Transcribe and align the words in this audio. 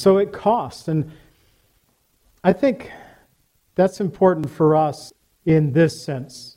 So 0.00 0.16
it 0.16 0.32
costs. 0.32 0.88
And 0.88 1.12
I 2.42 2.54
think 2.54 2.90
that's 3.74 4.00
important 4.00 4.48
for 4.48 4.74
us 4.74 5.12
in 5.44 5.74
this 5.74 6.02
sense 6.02 6.56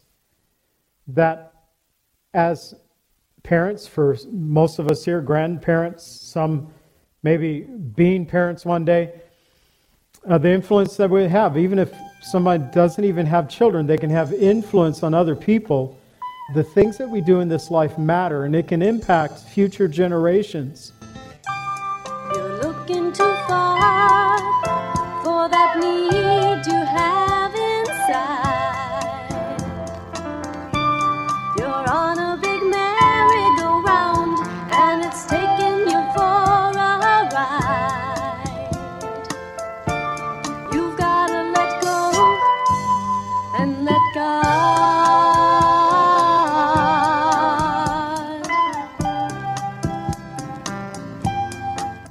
that 1.08 1.52
as 2.34 2.74
parents, 3.44 3.86
for 3.86 4.16
most 4.32 4.80
of 4.80 4.88
us 4.90 5.04
here, 5.04 5.20
grandparents, 5.20 6.06
some 6.06 6.72
maybe 7.22 7.68
being 7.98 8.26
parents 8.26 8.64
one 8.64 8.86
day, 8.86 9.12
uh, 10.26 10.38
the 10.38 10.50
influence 10.50 10.96
that 10.96 11.10
we 11.10 11.28
have, 11.28 11.58
even 11.58 11.80
if 11.80 11.94
somebody 12.22 12.64
doesn't 12.72 13.04
even 13.04 13.26
have 13.26 13.50
children, 13.50 13.86
they 13.86 13.98
can 13.98 14.10
have 14.10 14.32
influence 14.32 15.04
on 15.04 15.14
other 15.14 15.36
people. 15.36 16.00
The 16.54 16.64
things 16.64 16.98
that 16.98 17.10
we 17.10 17.20
do 17.20 17.42
in 17.42 17.50
this 17.50 17.70
life 17.70 17.98
matter, 17.98 18.46
and 18.46 18.56
it 18.56 18.70
can 18.70 18.82
impact 18.82 19.40
future 19.40 19.90
generations. 19.90 20.94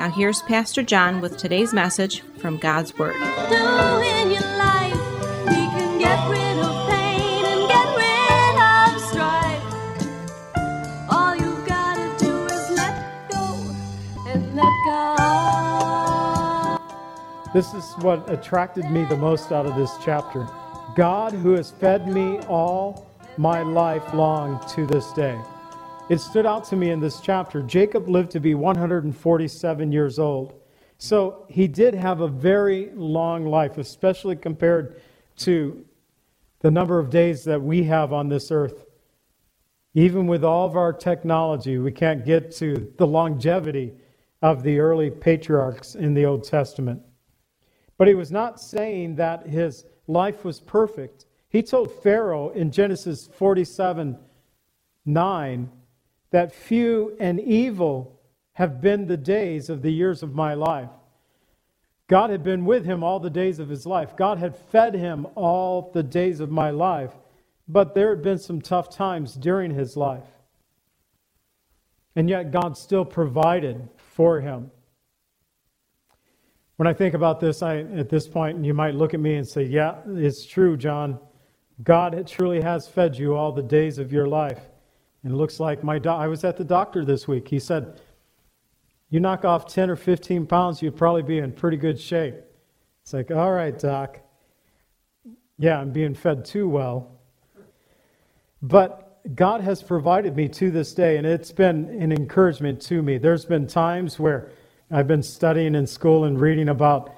Now, 0.00 0.10
here's 0.10 0.42
Pastor 0.42 0.84
John 0.84 1.20
with 1.20 1.36
today's 1.38 1.74
message 1.74 2.20
from 2.38 2.56
God's 2.56 2.96
Word. 2.96 3.14
do 3.14 3.20
in 3.20 4.30
your 4.30 4.48
life. 4.56 4.94
We 5.46 5.56
can 5.56 5.98
get 5.98 6.30
rid 6.30 6.58
of 6.60 6.88
pain 6.88 7.44
and 7.44 7.68
get 7.68 7.96
rid 7.96 8.54
of 8.62 9.00
strife. 9.10 9.60
All 11.10 11.34
you 11.34 11.50
gotta 11.66 12.14
do 12.24 12.44
is 12.46 12.70
let 12.76 13.28
go 13.28 13.42
and 14.28 14.54
let 14.54 14.72
God. 14.86 16.80
This 17.52 17.74
is 17.74 17.84
what 17.98 18.30
attracted 18.30 18.88
me 18.92 19.04
the 19.04 19.16
most 19.16 19.50
out 19.50 19.66
of 19.66 19.74
this 19.74 19.90
chapter. 20.04 20.46
God, 20.94 21.32
who 21.32 21.54
has 21.54 21.72
fed 21.72 22.06
me 22.06 22.38
all 22.42 23.10
my 23.36 23.62
life 23.62 24.14
long 24.14 24.60
to 24.76 24.86
this 24.86 25.12
day. 25.14 25.36
It 26.08 26.20
stood 26.20 26.46
out 26.46 26.64
to 26.64 26.76
me 26.76 26.90
in 26.90 27.00
this 27.00 27.20
chapter. 27.20 27.60
Jacob 27.60 28.08
lived 28.08 28.30
to 28.30 28.40
be 28.40 28.54
147 28.54 29.92
years 29.92 30.18
old. 30.18 30.54
So 30.96 31.44
he 31.50 31.68
did 31.68 31.94
have 31.94 32.22
a 32.22 32.28
very 32.28 32.90
long 32.94 33.44
life, 33.44 33.76
especially 33.76 34.34
compared 34.34 35.02
to 35.38 35.84
the 36.60 36.70
number 36.70 36.98
of 36.98 37.10
days 37.10 37.44
that 37.44 37.60
we 37.60 37.82
have 37.84 38.14
on 38.14 38.30
this 38.30 38.50
earth. 38.50 38.86
Even 39.92 40.26
with 40.26 40.44
all 40.44 40.66
of 40.66 40.76
our 40.76 40.94
technology, 40.94 41.76
we 41.76 41.92
can't 41.92 42.24
get 42.24 42.52
to 42.52 42.90
the 42.96 43.06
longevity 43.06 43.92
of 44.40 44.62
the 44.62 44.78
early 44.78 45.10
patriarchs 45.10 45.94
in 45.94 46.14
the 46.14 46.24
Old 46.24 46.42
Testament. 46.42 47.02
But 47.98 48.08
he 48.08 48.14
was 48.14 48.32
not 48.32 48.60
saying 48.60 49.16
that 49.16 49.46
his 49.46 49.84
life 50.06 50.42
was 50.42 50.58
perfect. 50.58 51.26
He 51.50 51.62
told 51.62 51.92
Pharaoh 52.02 52.48
in 52.50 52.70
Genesis 52.70 53.28
47 53.34 54.18
9 55.04 55.70
that 56.30 56.54
few 56.54 57.16
and 57.18 57.40
evil 57.40 58.20
have 58.54 58.80
been 58.80 59.06
the 59.06 59.16
days 59.16 59.70
of 59.70 59.82
the 59.82 59.92
years 59.92 60.22
of 60.22 60.34
my 60.34 60.54
life. 60.54 60.90
God 62.08 62.30
had 62.30 62.42
been 62.42 62.64
with 62.64 62.84
him 62.84 63.04
all 63.04 63.20
the 63.20 63.30
days 63.30 63.58
of 63.58 63.68
his 63.68 63.86
life. 63.86 64.16
God 64.16 64.38
had 64.38 64.56
fed 64.56 64.94
him 64.94 65.26
all 65.34 65.90
the 65.92 66.02
days 66.02 66.40
of 66.40 66.50
my 66.50 66.70
life. 66.70 67.12
But 67.68 67.94
there 67.94 68.08
had 68.10 68.22
been 68.22 68.38
some 68.38 68.62
tough 68.62 68.88
times 68.88 69.34
during 69.34 69.72
his 69.74 69.96
life. 69.96 70.24
And 72.16 72.28
yet 72.28 72.50
God 72.50 72.76
still 72.76 73.04
provided 73.04 73.88
for 73.96 74.40
him. 74.40 74.70
When 76.76 76.86
I 76.86 76.94
think 76.94 77.14
about 77.14 77.40
this, 77.40 77.62
I, 77.62 77.78
at 77.80 78.08
this 78.08 78.26
point, 78.26 78.64
you 78.64 78.72
might 78.72 78.94
look 78.94 79.12
at 79.12 79.20
me 79.20 79.34
and 79.34 79.46
say, 79.46 79.64
Yeah, 79.64 79.96
it's 80.06 80.46
true, 80.46 80.76
John. 80.76 81.18
God 81.82 82.26
truly 82.26 82.60
has 82.60 82.88
fed 82.88 83.16
you 83.16 83.36
all 83.36 83.52
the 83.52 83.62
days 83.62 83.98
of 83.98 84.12
your 84.12 84.26
life. 84.26 84.60
And 85.22 85.32
it 85.32 85.36
looks 85.36 85.58
like 85.60 85.82
my 85.82 85.98
do- 85.98 86.10
I 86.10 86.28
was 86.28 86.44
at 86.44 86.56
the 86.56 86.64
doctor 86.64 87.04
this 87.04 87.26
week. 87.26 87.48
He 87.48 87.58
said, 87.58 88.00
You 89.10 89.20
knock 89.20 89.44
off 89.44 89.66
10 89.66 89.90
or 89.90 89.96
15 89.96 90.46
pounds, 90.46 90.80
you'd 90.82 90.96
probably 90.96 91.22
be 91.22 91.38
in 91.38 91.52
pretty 91.52 91.76
good 91.76 92.00
shape. 92.00 92.36
It's 93.02 93.12
like, 93.12 93.30
All 93.30 93.52
right, 93.52 93.76
doc. 93.78 94.20
Yeah, 95.58 95.80
I'm 95.80 95.90
being 95.90 96.14
fed 96.14 96.44
too 96.44 96.68
well. 96.68 97.18
But 98.62 99.08
God 99.34 99.60
has 99.60 99.82
provided 99.82 100.36
me 100.36 100.48
to 100.48 100.70
this 100.70 100.94
day, 100.94 101.16
and 101.16 101.26
it's 101.26 101.52
been 101.52 101.88
an 102.00 102.12
encouragement 102.12 102.80
to 102.82 103.02
me. 103.02 103.18
There's 103.18 103.44
been 103.44 103.66
times 103.66 104.18
where 104.18 104.50
I've 104.90 105.06
been 105.06 105.22
studying 105.22 105.74
in 105.74 105.86
school 105.86 106.24
and 106.24 106.40
reading 106.40 106.68
about 106.68 107.14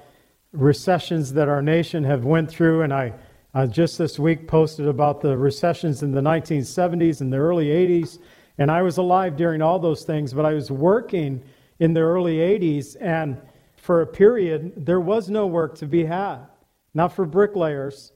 recessions 0.51 1.33
that 1.33 1.47
our 1.47 1.61
nation 1.61 2.03
have 2.03 2.25
went 2.25 2.49
through, 2.49 2.81
and 2.81 2.93
I 2.93 3.13
uh, 3.53 3.67
just 3.67 3.97
this 3.97 4.17
week 4.17 4.47
posted 4.47 4.87
about 4.87 5.21
the 5.21 5.37
recessions 5.37 6.03
in 6.03 6.11
the 6.11 6.21
1970s 6.21 7.21
and 7.21 7.31
the 7.31 7.37
early 7.37 7.67
80s, 7.67 8.19
and 8.57 8.71
I 8.71 8.81
was 8.81 8.97
alive 8.97 9.35
during 9.35 9.61
all 9.61 9.79
those 9.79 10.03
things, 10.03 10.33
but 10.33 10.45
I 10.45 10.53
was 10.53 10.71
working 10.71 11.43
in 11.79 11.93
the 11.93 12.01
early 12.01 12.37
80s, 12.37 12.95
and 13.01 13.41
for 13.75 14.01
a 14.01 14.07
period, 14.07 14.85
there 14.85 14.99
was 14.99 15.29
no 15.29 15.47
work 15.47 15.75
to 15.75 15.85
be 15.85 16.05
had, 16.05 16.39
not 16.93 17.11
for 17.13 17.25
bricklayers, 17.25 18.11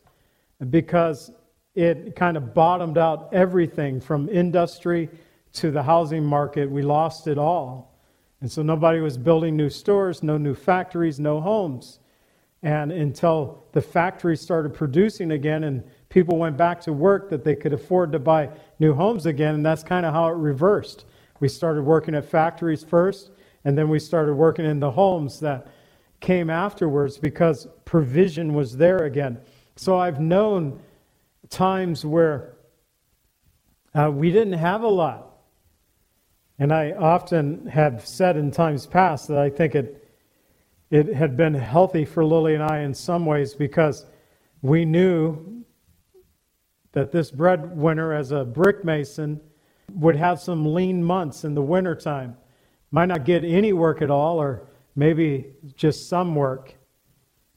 because 0.69 1.31
it 1.73 2.15
kind 2.15 2.37
of 2.37 2.53
bottomed 2.53 2.97
out 2.97 3.33
everything 3.33 3.99
from 3.99 4.29
industry 4.29 5.09
to 5.53 5.71
the 5.71 5.83
housing 5.83 6.23
market. 6.23 6.69
We 6.69 6.81
lost 6.81 7.27
it 7.27 7.37
all. 7.37 7.99
And 8.41 8.51
so 8.51 8.61
nobody 8.61 8.99
was 8.99 9.17
building 9.17 9.57
new 9.57 9.69
stores, 9.69 10.21
no 10.21 10.37
new 10.37 10.53
factories, 10.53 11.19
no 11.19 11.41
homes. 11.41 11.99
And 12.65 12.91
until 12.91 13.63
the 13.73 13.81
factories 13.81 14.41
started 14.41 14.73
producing 14.73 15.31
again 15.33 15.65
and 15.65 15.83
people 16.09 16.39
went 16.39 16.57
back 16.57 16.81
to 16.81 16.93
work, 16.93 17.29
that 17.29 17.43
they 17.43 17.55
could 17.55 17.73
afford 17.73 18.11
to 18.13 18.19
buy 18.19 18.49
new 18.79 18.91
homes 18.91 19.27
again. 19.27 19.53
And 19.53 19.63
that's 19.63 19.83
kind 19.83 20.03
of 20.03 20.15
how 20.15 20.29
it 20.29 20.35
reversed. 20.35 21.05
We 21.39 21.47
started 21.47 21.83
working 21.83 22.15
at 22.15 22.25
factories 22.25 22.83
first, 22.83 23.29
and 23.65 23.77
then 23.77 23.87
we 23.87 23.99
started 23.99 24.33
working 24.33 24.65
in 24.65 24.79
the 24.79 24.89
homes 24.89 25.39
that 25.41 25.67
came 26.21 26.49
afterwards 26.49 27.19
because 27.19 27.67
provision 27.85 28.55
was 28.55 28.75
there 28.75 29.03
again. 29.03 29.37
So 29.75 29.99
I've 29.99 30.19
known 30.19 30.79
times 31.51 32.03
where 32.03 32.55
uh, 33.93 34.09
we 34.11 34.31
didn't 34.31 34.53
have 34.53 34.81
a 34.81 34.87
lot. 34.87 35.35
And 36.57 36.73
I 36.73 36.93
often 36.93 37.67
have 37.67 38.07
said 38.07 38.37
in 38.37 38.49
times 38.49 38.87
past 38.87 39.27
that 39.27 39.37
I 39.37 39.51
think 39.51 39.75
it, 39.75 40.04
it 40.91 41.13
had 41.13 41.35
been 41.35 41.53
healthy 41.53 42.05
for 42.05 42.23
Lily 42.23 42.53
and 42.53 42.63
I 42.63 42.79
in 42.79 42.93
some 42.93 43.25
ways 43.25 43.53
because 43.53 44.05
we 44.61 44.85
knew 44.85 45.63
that 46.91 47.11
this 47.11 47.31
breadwinner, 47.31 48.13
as 48.13 48.31
a 48.31 48.45
brick 48.45 48.85
mason, 48.85 49.41
would 49.93 50.15
have 50.15 50.39
some 50.39 50.73
lean 50.73 51.03
months 51.03 51.43
in 51.43 51.53
the 51.53 51.61
wintertime. 51.61 52.37
Might 52.91 53.07
not 53.07 53.25
get 53.25 53.43
any 53.43 53.73
work 53.73 54.01
at 54.01 54.09
all, 54.09 54.41
or 54.41 54.67
maybe 54.95 55.53
just 55.75 56.07
some 56.07 56.35
work. 56.35 56.75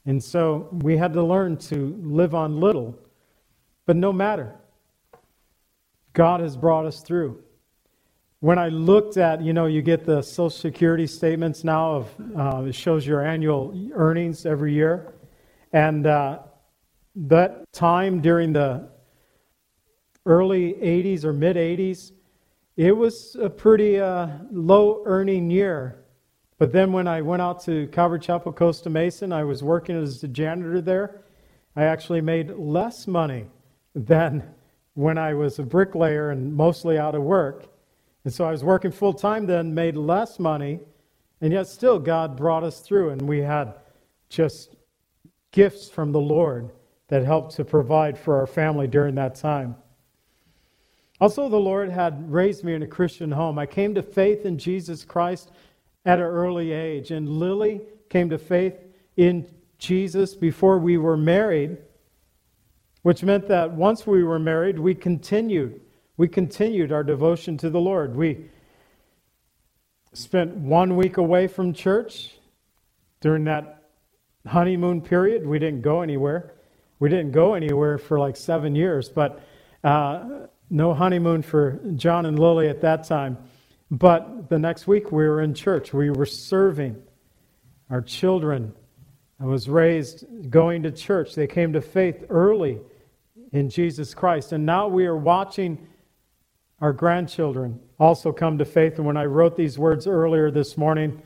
And 0.07 0.23
so 0.23 0.69
we 0.83 0.97
had 0.97 1.13
to 1.13 1.23
learn 1.23 1.57
to 1.59 1.97
live 2.03 2.35
on 2.35 2.61
little. 2.61 2.99
But 3.87 3.97
no 3.97 4.13
matter, 4.13 4.57
God 6.15 6.41
has 6.41 6.57
brought 6.57 6.87
us 6.87 7.03
through. 7.03 7.43
When 8.41 8.57
I 8.57 8.69
looked 8.69 9.17
at, 9.17 9.43
you 9.43 9.53
know, 9.53 9.67
you 9.67 9.83
get 9.83 10.05
the 10.05 10.23
Social 10.23 10.49
Security 10.49 11.09
statements 11.09 11.65
now 11.65 11.95
of, 11.97 12.15
uh, 12.37 12.63
it 12.69 12.75
shows 12.77 13.05
your 13.05 13.27
annual 13.27 13.75
earnings 13.93 14.47
every 14.47 14.73
year. 14.73 15.13
And 15.73 16.07
uh, 16.07 16.39
that 17.17 17.65
time 17.73 18.21
during 18.21 18.53
the 18.53 18.91
early 20.25 20.75
80s 20.75 21.25
or 21.25 21.33
mid 21.33 21.57
80s, 21.57 22.13
it 22.77 22.93
was 22.93 23.37
a 23.43 23.51
pretty 23.51 23.99
uh, 23.99 24.29
low 24.53 25.03
earning 25.05 25.51
year. 25.51 26.05
But 26.59 26.71
then 26.71 26.93
when 26.93 27.09
I 27.09 27.23
went 27.23 27.43
out 27.43 27.65
to 27.65 27.89
Calvary 27.89 28.21
Chapel, 28.21 28.53
Costa 28.53 28.89
Mesa, 28.89 29.29
I 29.35 29.43
was 29.43 29.65
working 29.65 30.01
as 30.01 30.23
a 30.23 30.29
janitor 30.29 30.81
there. 30.81 31.23
I 31.75 31.83
actually 31.85 32.21
made 32.21 32.51
less 32.51 33.09
money 33.09 33.47
than 33.97 34.45
when 34.95 35.19
I 35.19 35.35
was 35.35 35.59
a 35.59 35.65
bricklayer 35.65 36.31
and 36.31 36.55
mostly 36.55 36.99
out 36.99 37.17
of 37.17 37.23
work. 37.23 37.67
And 38.25 38.33
so 38.33 38.45
I 38.45 38.51
was 38.51 38.65
working 38.65 38.91
full 38.91 39.15
time 39.15 39.47
then, 39.47 39.75
made 39.75 39.97
less 39.97 40.39
money, 40.39 40.81
and 41.41 41.53
yet 41.53 41.69
still 41.69 41.99
God 41.99 42.37
brought 42.37 42.65
us 42.65 42.81
through, 42.81 43.11
and 43.11 43.23
we 43.23 43.39
had 43.39 43.75
just 44.29 44.77
gifts 45.53 45.89
from 45.89 46.13
the 46.13 46.21
Lord 46.21 46.71
that 47.09 47.25
helped 47.25 47.57
to 47.57 47.65
provide 47.65 48.19
for 48.19 48.37
our 48.37 48.47
family 48.47 48.87
during 48.87 49.15
that 49.15 49.35
time. 49.35 49.77
Also, 51.21 51.49
the 51.49 51.57
Lord 51.57 51.91
had 51.91 52.31
raised 52.31 52.63
me 52.63 52.75
in 52.75 52.83
a 52.83 52.87
Christian 52.87 53.33
home. 53.33 53.59
I 53.59 53.67
came 53.67 53.95
to 53.95 54.03
faith 54.03 54.45
in 54.45 54.59
Jesus 54.59 55.05
Christ 55.05 55.51
at 56.05 56.19
an 56.19 56.25
early 56.25 56.73
age, 56.73 57.11
and 57.11 57.29
Lily 57.29 57.81
came 58.09 58.31
to 58.31 58.39
faith 58.39 58.75
in 59.17 59.49
Jesus 59.79 60.35
before 60.35 60.79
we 60.79 60.97
were 60.97 61.17
married, 61.17 61.79
which 63.03 63.23
meant 63.23 63.49
that 63.49 63.73
once 63.73 64.07
we 64.07 64.23
were 64.23 64.39
married, 64.39 64.79
we 64.79 64.95
continued. 64.95 65.81
We 66.19 66.27
continued 66.27 66.91
our 66.91 67.05
devotion 67.05 67.57
to 67.59 67.71
the 67.71 67.79
Lord. 67.79 68.17
We 68.17 68.47
spent 70.13 70.57
one 70.57 70.97
week 70.97 71.17
away 71.17 71.47
from 71.47 71.73
church 71.73 72.33
during 73.21 73.45
that 73.45 73.85
honeymoon 74.45 75.01
period. 75.01 75.47
We 75.47 75.61
didn't 75.61 75.83
go 75.83 76.03
anywhere. 76.03 76.55
We 76.99 77.09
didn't 77.09 77.31
go 77.31 77.55
anywhere 77.55 77.99
for 77.99 78.19
like 78.19 78.37
seven 78.37 78.75
years, 78.75 79.09
but 79.09 79.41
uh, 79.85 80.49
no 80.71 80.93
honeymoon 80.93 81.43
for 81.43 81.79
John 81.95 82.27
and 82.27 82.37
Lily 82.37 82.69
at 82.69 82.81
that 82.81 83.05
time. 83.05 83.39
But 83.89 84.49
the 84.49 84.59
next 84.59 84.89
week 84.89 85.13
we 85.13 85.23
were 85.23 85.41
in 85.41 85.55
church. 85.55 85.95
We 85.95 86.11
were 86.11 86.27
serving 86.27 87.01
our 87.91 88.03
children. 88.03 88.75
I 89.39 89.45
was 89.45 89.69
raised 89.69 90.25
going 90.51 90.83
to 90.83 90.91
church. 90.91 91.37
They 91.37 91.47
came 91.47 91.73
to 91.75 91.81
faith 91.81 92.25
early 92.29 92.81
in 93.53 93.71
Jesus 93.71 94.15
Christ. 94.15 94.51
And 94.51 94.67
now 94.67 94.89
we 94.89 95.07
are 95.07 95.17
watching 95.17 95.87
our 96.81 96.93
grandchildren 96.93 97.81
also 97.99 98.33
come 98.33 98.59
to 98.59 98.65
faith. 98.65 98.97
And 98.97 99.07
when 99.07 99.17
I 99.17 99.25
wrote 99.25 99.57
these 99.57 99.79
words 99.79 100.07
earlier 100.07 100.51
this 100.51 100.77
morning, 100.77 101.21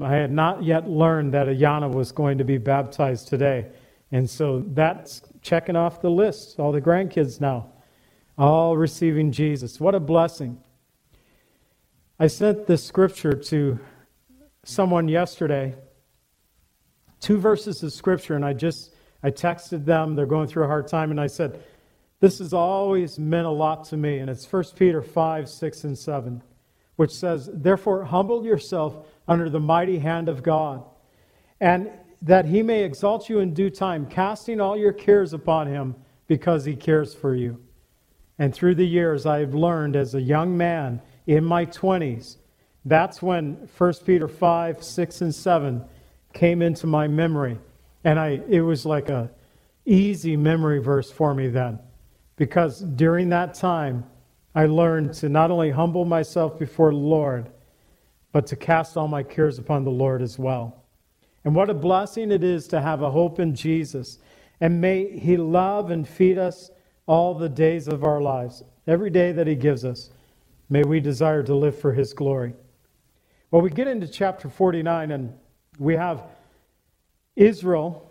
I 0.00 0.14
had 0.14 0.32
not 0.32 0.62
yet 0.62 0.88
learned 0.88 1.34
that 1.34 1.46
Ayana 1.46 1.92
was 1.92 2.12
going 2.12 2.38
to 2.38 2.44
be 2.44 2.58
baptized 2.58 3.28
today. 3.28 3.66
And 4.10 4.28
so 4.28 4.64
that's 4.68 5.22
checking 5.40 5.76
off 5.76 6.00
the 6.00 6.10
list. 6.10 6.58
All 6.60 6.72
the 6.72 6.80
grandkids 6.80 7.40
now, 7.40 7.70
all 8.36 8.76
receiving 8.76 9.32
Jesus. 9.32 9.80
What 9.80 9.94
a 9.94 10.00
blessing. 10.00 10.58
I 12.18 12.26
sent 12.26 12.66
this 12.66 12.84
scripture 12.84 13.32
to 13.32 13.78
someone 14.64 15.08
yesterday, 15.08 15.74
two 17.20 17.38
verses 17.38 17.82
of 17.82 17.92
scripture, 17.92 18.36
and 18.36 18.44
I 18.44 18.52
just 18.52 18.94
I 19.22 19.30
texted 19.30 19.84
them. 19.84 20.14
They're 20.14 20.26
going 20.26 20.48
through 20.48 20.64
a 20.64 20.68
hard 20.68 20.88
time, 20.88 21.10
and 21.10 21.20
I 21.20 21.26
said, 21.26 21.62
This 22.22 22.38
has 22.38 22.52
always 22.52 23.18
meant 23.18 23.48
a 23.48 23.50
lot 23.50 23.82
to 23.86 23.96
me. 23.96 24.18
And 24.18 24.30
it's 24.30 24.50
1 24.50 24.64
Peter 24.76 25.02
5, 25.02 25.48
6, 25.48 25.84
and 25.84 25.98
7, 25.98 26.40
which 26.94 27.10
says, 27.10 27.50
Therefore, 27.52 28.04
humble 28.04 28.46
yourself 28.46 28.94
under 29.26 29.50
the 29.50 29.58
mighty 29.58 29.98
hand 29.98 30.28
of 30.28 30.40
God, 30.40 30.84
and 31.60 31.90
that 32.22 32.44
he 32.44 32.62
may 32.62 32.84
exalt 32.84 33.28
you 33.28 33.40
in 33.40 33.54
due 33.54 33.70
time, 33.70 34.06
casting 34.06 34.60
all 34.60 34.76
your 34.76 34.92
cares 34.92 35.32
upon 35.32 35.66
him 35.66 35.96
because 36.28 36.64
he 36.64 36.76
cares 36.76 37.12
for 37.12 37.34
you. 37.34 37.60
And 38.38 38.54
through 38.54 38.76
the 38.76 38.86
years, 38.86 39.26
I 39.26 39.40
have 39.40 39.52
learned 39.52 39.96
as 39.96 40.14
a 40.14 40.22
young 40.22 40.56
man 40.56 41.02
in 41.26 41.44
my 41.44 41.66
20s, 41.66 42.36
that's 42.84 43.20
when 43.20 43.68
1 43.76 43.94
Peter 44.06 44.28
5, 44.28 44.80
6, 44.80 45.20
and 45.22 45.34
7 45.34 45.84
came 46.32 46.62
into 46.62 46.86
my 46.86 47.08
memory. 47.08 47.58
And 48.04 48.20
I, 48.20 48.40
it 48.48 48.60
was 48.60 48.86
like 48.86 49.08
a 49.08 49.28
easy 49.84 50.36
memory 50.36 50.78
verse 50.78 51.10
for 51.10 51.34
me 51.34 51.48
then. 51.48 51.80
Because 52.36 52.80
during 52.80 53.28
that 53.30 53.54
time, 53.54 54.04
I 54.54 54.66
learned 54.66 55.14
to 55.14 55.28
not 55.28 55.50
only 55.50 55.70
humble 55.70 56.04
myself 56.04 56.58
before 56.58 56.90
the 56.90 56.96
Lord, 56.96 57.50
but 58.32 58.46
to 58.48 58.56
cast 58.56 58.96
all 58.96 59.08
my 59.08 59.22
cares 59.22 59.58
upon 59.58 59.84
the 59.84 59.90
Lord 59.90 60.22
as 60.22 60.38
well. 60.38 60.84
And 61.44 61.54
what 61.54 61.70
a 61.70 61.74
blessing 61.74 62.30
it 62.30 62.44
is 62.44 62.68
to 62.68 62.80
have 62.80 63.02
a 63.02 63.10
hope 63.10 63.38
in 63.38 63.54
Jesus. 63.54 64.18
And 64.60 64.80
may 64.80 65.18
He 65.18 65.36
love 65.36 65.90
and 65.90 66.06
feed 66.06 66.38
us 66.38 66.70
all 67.06 67.34
the 67.34 67.48
days 67.48 67.88
of 67.88 68.04
our 68.04 68.20
lives. 68.20 68.62
Every 68.86 69.10
day 69.10 69.32
that 69.32 69.46
He 69.46 69.54
gives 69.54 69.84
us, 69.84 70.10
may 70.68 70.82
we 70.82 71.00
desire 71.00 71.42
to 71.42 71.54
live 71.54 71.78
for 71.78 71.92
His 71.92 72.12
glory. 72.12 72.54
Well, 73.50 73.62
we 73.62 73.70
get 73.70 73.88
into 73.88 74.08
chapter 74.08 74.48
49, 74.48 75.10
and 75.10 75.34
we 75.78 75.96
have 75.96 76.22
Israel 77.36 78.10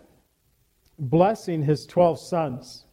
blessing 0.98 1.62
his 1.62 1.86
12 1.86 2.18
sons. 2.18 2.84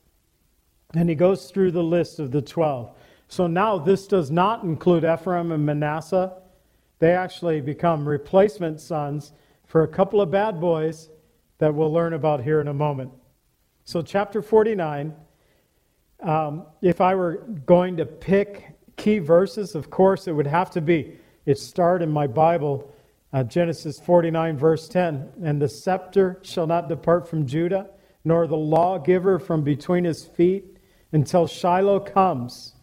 And 0.95 1.07
he 1.07 1.15
goes 1.15 1.51
through 1.51 1.71
the 1.71 1.83
list 1.83 2.19
of 2.19 2.31
the 2.31 2.41
12. 2.41 2.91
So 3.27 3.45
now 3.45 3.77
this 3.77 4.07
does 4.07 4.31
not 4.31 4.63
include 4.63 5.03
Ephraim 5.03 5.51
and 5.51 5.65
Manasseh. 5.65 6.33
They 6.97 7.11
actually 7.11 7.61
become 7.61 8.07
replacement 8.07 8.81
sons 8.81 9.33
for 9.67 9.83
a 9.83 9.87
couple 9.87 10.19
of 10.19 10.31
bad 10.31 10.59
boys 10.59 11.09
that 11.59 11.73
we'll 11.73 11.93
learn 11.93 12.13
about 12.13 12.43
here 12.43 12.59
in 12.59 12.67
a 12.67 12.73
moment. 12.73 13.11
So, 13.85 14.01
chapter 14.01 14.41
49, 14.41 15.15
um, 16.21 16.65
if 16.81 17.01
I 17.01 17.15
were 17.15 17.37
going 17.65 17.97
to 17.97 18.05
pick 18.05 18.75
key 18.97 19.19
verses, 19.19 19.75
of 19.75 19.89
course, 19.89 20.27
it 20.27 20.31
would 20.31 20.47
have 20.47 20.71
to 20.71 20.81
be 20.81 21.17
it 21.45 21.57
start 21.57 22.01
in 22.01 22.11
my 22.11 22.27
Bible, 22.27 22.93
uh, 23.33 23.43
Genesis 23.43 23.99
49, 23.99 24.57
verse 24.57 24.87
10. 24.87 25.29
And 25.43 25.61
the 25.61 25.69
scepter 25.69 26.39
shall 26.43 26.67
not 26.67 26.89
depart 26.89 27.27
from 27.27 27.47
Judah, 27.47 27.89
nor 28.23 28.47
the 28.47 28.57
lawgiver 28.57 29.39
from 29.39 29.63
between 29.63 30.03
his 30.03 30.25
feet, 30.25 30.77
until 31.11 31.47
Shiloh 31.47 31.99
comes, 31.99 32.75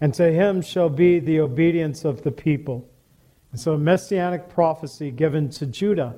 and 0.00 0.12
to 0.14 0.32
him 0.32 0.62
shall 0.62 0.88
be 0.88 1.18
the 1.18 1.40
obedience 1.40 2.04
of 2.04 2.22
the 2.22 2.32
people. 2.32 2.88
And 3.52 3.60
so, 3.60 3.74
a 3.74 3.78
messianic 3.78 4.48
prophecy 4.48 5.10
given 5.10 5.50
to 5.50 5.66
Judah, 5.66 6.16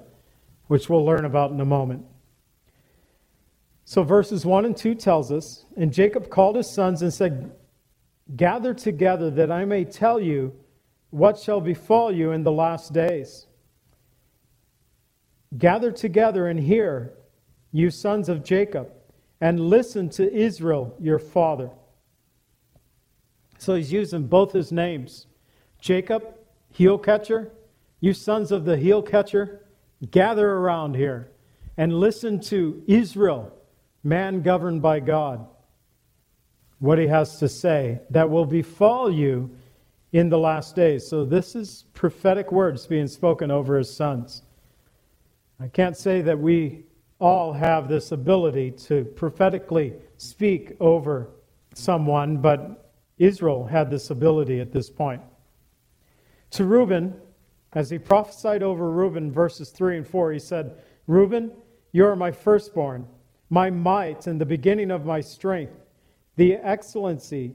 which 0.66 0.88
we'll 0.88 1.04
learn 1.04 1.24
about 1.24 1.50
in 1.50 1.60
a 1.60 1.64
moment. 1.64 2.04
So, 3.84 4.02
verses 4.02 4.44
1 4.44 4.64
and 4.64 4.76
2 4.76 4.94
tells 4.94 5.32
us 5.32 5.64
And 5.76 5.92
Jacob 5.92 6.30
called 6.30 6.56
his 6.56 6.70
sons 6.70 7.02
and 7.02 7.12
said, 7.12 7.52
Gather 8.36 8.72
together 8.72 9.30
that 9.30 9.50
I 9.50 9.64
may 9.64 9.84
tell 9.84 10.20
you 10.20 10.54
what 11.10 11.38
shall 11.38 11.60
befall 11.60 12.10
you 12.12 12.32
in 12.32 12.42
the 12.42 12.52
last 12.52 12.92
days. 12.92 13.46
Gather 15.58 15.92
together 15.92 16.46
and 16.46 16.58
hear, 16.58 17.12
you 17.72 17.90
sons 17.90 18.28
of 18.28 18.42
Jacob, 18.42 18.90
and 19.42 19.58
listen 19.58 20.08
to 20.08 20.32
Israel, 20.32 20.94
your 21.00 21.18
father. 21.18 21.68
So 23.58 23.74
he's 23.74 23.92
using 23.92 24.28
both 24.28 24.52
his 24.52 24.70
names 24.70 25.26
Jacob 25.80 26.22
heel 26.70 26.96
catcher, 26.96 27.50
you 27.98 28.14
sons 28.14 28.52
of 28.52 28.64
the 28.64 28.76
heel 28.76 29.02
catcher, 29.02 29.66
gather 30.12 30.48
around 30.48 30.94
here 30.94 31.32
and 31.76 31.92
listen 31.92 32.38
to 32.38 32.84
Israel, 32.86 33.52
man 34.04 34.42
governed 34.42 34.80
by 34.80 35.00
God, 35.00 35.44
what 36.78 37.00
he 37.00 37.08
has 37.08 37.40
to 37.40 37.48
say 37.48 38.00
that 38.10 38.30
will 38.30 38.46
befall 38.46 39.10
you 39.10 39.50
in 40.12 40.28
the 40.28 40.38
last 40.38 40.76
days. 40.76 41.04
So 41.04 41.24
this 41.24 41.56
is 41.56 41.86
prophetic 41.94 42.52
words 42.52 42.86
being 42.86 43.08
spoken 43.08 43.50
over 43.50 43.76
his 43.76 43.92
sons. 43.92 44.42
I 45.58 45.66
can't 45.66 45.96
say 45.96 46.20
that 46.22 46.38
we 46.38 46.84
all 47.22 47.52
have 47.52 47.88
this 47.88 48.10
ability 48.10 48.72
to 48.72 49.04
prophetically 49.04 49.94
speak 50.16 50.76
over 50.80 51.30
someone, 51.72 52.36
but 52.38 52.90
Israel 53.16 53.64
had 53.64 53.90
this 53.90 54.10
ability 54.10 54.58
at 54.58 54.72
this 54.72 54.90
point. 54.90 55.22
To 56.50 56.64
Reuben, 56.64 57.14
as 57.74 57.90
he 57.90 57.98
prophesied 57.98 58.64
over 58.64 58.90
Reuben, 58.90 59.30
verses 59.30 59.70
3 59.70 59.98
and 59.98 60.06
4, 60.06 60.32
he 60.32 60.38
said, 60.40 60.74
Reuben, 61.06 61.52
you 61.92 62.04
are 62.06 62.16
my 62.16 62.32
firstborn, 62.32 63.06
my 63.50 63.70
might, 63.70 64.26
and 64.26 64.40
the 64.40 64.44
beginning 64.44 64.90
of 64.90 65.06
my 65.06 65.20
strength, 65.20 65.74
the 66.34 66.54
excellency 66.54 67.54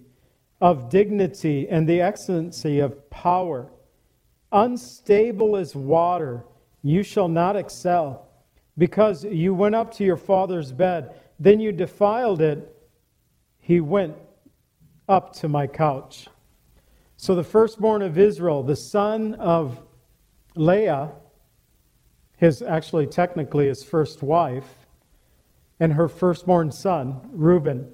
of 0.62 0.90
dignity 0.90 1.68
and 1.70 1.90
the 1.90 2.00
excellency 2.00 2.80
of 2.80 3.10
power. 3.10 3.70
Unstable 4.54 5.58
as 5.58 5.76
water, 5.76 6.46
you 6.84 7.04
shall 7.04 7.28
not 7.28 7.58
excel, 7.58 8.27
because 8.78 9.24
you 9.24 9.54
went 9.54 9.76
up 9.76 9.94
to 9.96 10.04
your 10.04 10.18
father's 10.18 10.72
bed, 10.72 11.16
then 11.40 11.60
you 11.60 11.72
defiled 11.72 12.42
it. 12.42 12.76
He 13.60 13.80
went 13.80 14.16
up 15.10 15.34
to 15.34 15.48
my 15.48 15.68
couch. 15.68 16.28
So 17.16 17.34
the 17.34 17.44
firstborn 17.44 18.02
of 18.02 18.18
Israel, 18.18 18.62
the 18.62 18.76
son 18.76 19.34
of 19.36 19.82
Leah, 20.56 21.12
his 22.38 22.62
actually 22.62 23.08
technically 23.08 23.68
his 23.68 23.84
first 23.84 24.22
wife, 24.22 24.86
and 25.80 25.94
her 25.94 26.08
firstborn 26.08 26.72
son, 26.72 27.22
Reuben. 27.32 27.94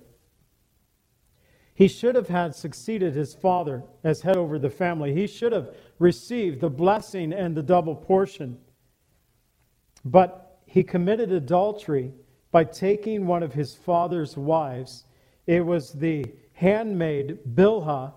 He 1.74 1.88
should 1.88 2.16
have 2.16 2.28
had 2.28 2.56
succeeded 2.56 3.16
his 3.16 3.34
father 3.34 3.84
as 4.04 4.22
head 4.22 4.38
over 4.38 4.60
the 4.60 4.70
family. 4.70 5.14
He 5.14 5.28
should 5.28 5.54
have 5.54 5.74
received 5.98 6.62
the 6.62 6.70
blessing 6.70 7.34
and 7.34 7.56
the 7.56 7.64
double 7.64 7.96
portion. 7.96 8.60
But 10.06 10.43
he 10.74 10.82
committed 10.82 11.32
adultery 11.32 12.12
by 12.50 12.64
taking 12.64 13.28
one 13.28 13.44
of 13.44 13.54
his 13.54 13.76
father's 13.76 14.36
wives. 14.36 15.06
It 15.46 15.64
was 15.64 15.92
the 15.92 16.26
handmaid 16.54 17.38
Bilhah 17.54 18.12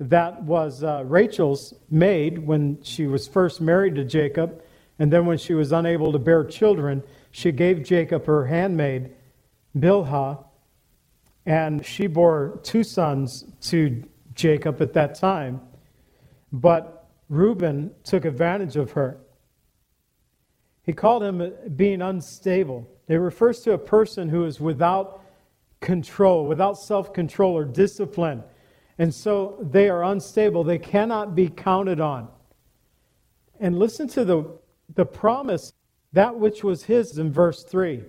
that 0.00 0.42
was 0.42 0.82
uh, 0.82 1.04
Rachel's 1.06 1.72
maid 1.88 2.44
when 2.44 2.82
she 2.82 3.06
was 3.06 3.28
first 3.28 3.60
married 3.60 3.94
to 3.94 4.04
Jacob, 4.04 4.60
and 4.98 5.12
then 5.12 5.24
when 5.24 5.38
she 5.38 5.54
was 5.54 5.70
unable 5.70 6.10
to 6.10 6.18
bear 6.18 6.42
children, 6.42 7.00
she 7.30 7.52
gave 7.52 7.84
Jacob 7.84 8.26
her 8.26 8.46
handmaid 8.46 9.12
Bilhah, 9.78 10.44
and 11.46 11.86
she 11.86 12.08
bore 12.08 12.58
two 12.64 12.82
sons 12.82 13.44
to 13.68 14.02
Jacob 14.34 14.82
at 14.82 14.94
that 14.94 15.14
time. 15.14 15.60
But 16.52 17.06
Reuben 17.28 17.92
took 18.02 18.24
advantage 18.24 18.74
of 18.74 18.90
her. 18.90 19.20
He 20.84 20.92
called 20.92 21.22
him 21.22 21.40
uh, 21.40 21.50
being 21.76 22.02
unstable. 22.02 22.88
It 23.08 23.16
refers 23.16 23.60
to 23.60 23.72
a 23.72 23.78
person 23.78 24.28
who 24.28 24.44
is 24.44 24.60
without 24.60 25.22
control, 25.80 26.46
without 26.46 26.78
self 26.78 27.12
control 27.12 27.56
or 27.56 27.64
discipline. 27.64 28.42
And 28.98 29.12
so 29.12 29.58
they 29.60 29.88
are 29.88 30.04
unstable. 30.04 30.62
They 30.62 30.78
cannot 30.78 31.34
be 31.34 31.48
counted 31.48 32.00
on. 32.00 32.28
And 33.58 33.78
listen 33.78 34.08
to 34.08 34.24
the, 34.24 34.44
the 34.94 35.06
promise, 35.06 35.72
that 36.12 36.38
which 36.38 36.62
was 36.62 36.84
his 36.84 37.18
in 37.18 37.32
verse 37.32 37.64
3. 37.64 38.02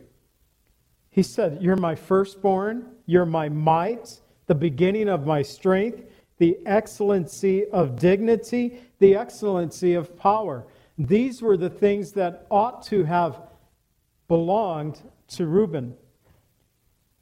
He 1.10 1.24
said, 1.24 1.60
You're 1.62 1.76
my 1.76 1.96
firstborn, 1.96 2.88
you're 3.06 3.26
my 3.26 3.50
might, 3.50 4.20
the 4.48 4.56
beginning 4.56 5.10
of 5.10 5.26
my 5.26 5.42
strength, 5.42 6.04
the 6.38 6.58
excellency 6.66 7.66
of 7.70 7.98
dignity, 7.98 8.80
the 9.00 9.16
excellency 9.16 9.94
of 9.94 10.18
power. 10.18 10.66
These 10.98 11.42
were 11.42 11.58
the 11.58 11.70
things 11.70 12.14
that 12.14 12.48
ought 12.50 12.84
to 12.84 13.04
have 13.04 13.42
belonged 14.28 15.02
to 15.30 15.46
Reuben. 15.46 15.96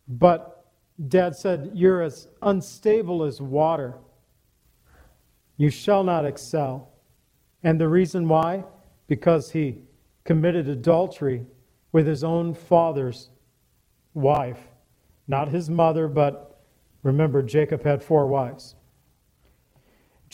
But 0.07 0.65
dad 1.07 1.35
said, 1.35 1.71
You're 1.73 2.01
as 2.01 2.27
unstable 2.41 3.23
as 3.23 3.41
water. 3.41 3.95
You 5.57 5.69
shall 5.69 6.03
not 6.03 6.25
excel. 6.25 6.91
And 7.63 7.79
the 7.79 7.87
reason 7.87 8.27
why? 8.27 8.63
Because 9.07 9.51
he 9.51 9.81
committed 10.23 10.67
adultery 10.67 11.45
with 11.91 12.07
his 12.07 12.23
own 12.23 12.53
father's 12.53 13.29
wife. 14.13 14.59
Not 15.27 15.49
his 15.49 15.69
mother, 15.69 16.07
but 16.07 16.61
remember, 17.01 17.41
Jacob 17.41 17.83
had 17.83 18.03
four 18.03 18.27
wives. 18.27 18.75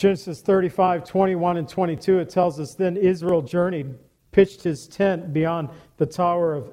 Genesis 0.00 0.40
35, 0.40 1.04
21, 1.04 1.58
and 1.58 1.68
22, 1.68 2.20
it 2.20 2.30
tells 2.30 2.58
us 2.58 2.74
then 2.74 2.96
Israel 2.96 3.42
journeyed, 3.42 3.98
pitched 4.32 4.62
his 4.62 4.88
tent 4.88 5.30
beyond 5.34 5.68
the 5.98 6.06
tower 6.06 6.54
of 6.54 6.72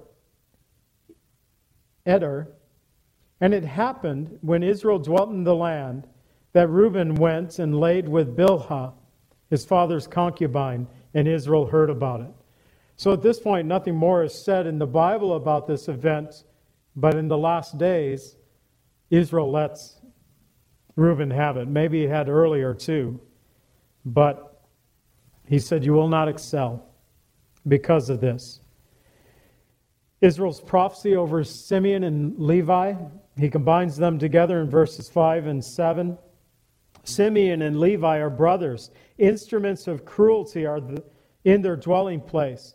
Eder. 2.06 2.48
And 3.42 3.54
it 3.54 3.66
happened 3.66 4.40
when 4.40 4.64
Israel 4.64 4.98
dwelt 4.98 5.30
in 5.32 5.44
the 5.44 5.54
land 5.54 6.08
that 6.54 6.70
Reuben 6.70 7.16
went 7.16 7.60
and 7.60 7.78
laid 7.78 8.08
with 8.08 8.38
Bilhah, 8.38 8.94
his 9.50 9.66
father's 9.66 10.08
concubine, 10.08 10.88
and 11.14 11.28
Israel 11.28 11.66
heard 11.66 11.90
about 11.90 12.22
it. 12.22 12.32
So 12.96 13.12
at 13.12 13.24
this 13.24 13.42
point, 13.42 13.68
nothing 13.68 13.98
more 13.98 14.24
is 14.24 14.42
said 14.42 14.66
in 14.68 14.80
the 14.80 14.88
Bible 14.88 15.36
about 15.36 15.68
this 15.68 15.90
event, 15.90 16.46
but 16.96 17.14
in 17.14 17.28
the 17.28 17.38
last 17.38 17.78
days, 17.78 18.38
Israel 19.10 19.52
lets 19.52 19.97
Reuben 20.98 21.32
have 21.32 21.56
it. 21.56 21.70
Maybe 21.70 22.02
he 22.02 22.08
had 22.08 22.28
earlier 22.28 22.74
too. 22.74 23.22
But 24.04 24.62
he 25.48 25.60
said, 25.60 25.86
You 25.86 25.94
will 25.94 26.10
not 26.10 26.28
excel 26.28 26.86
because 27.68 28.10
of 28.10 28.20
this. 28.20 28.60
Israel's 30.20 30.60
prophecy 30.60 31.16
over 31.16 31.44
Simeon 31.44 32.04
and 32.04 32.38
Levi, 32.40 32.96
he 33.38 33.50
combines 33.50 33.96
them 33.96 34.18
together 34.18 34.60
in 34.60 34.70
verses 34.70 35.08
5 35.08 35.46
and 35.46 35.64
7. 35.64 36.18
Simeon 37.04 37.62
and 37.62 37.80
Levi 37.80 38.18
are 38.18 38.32
brothers. 38.32 38.90
Instruments 39.20 39.88
of 39.88 40.04
cruelty 40.04 40.66
are 40.66 40.82
in 41.46 41.62
their 41.62 41.76
dwelling 41.76 42.20
place. 42.20 42.74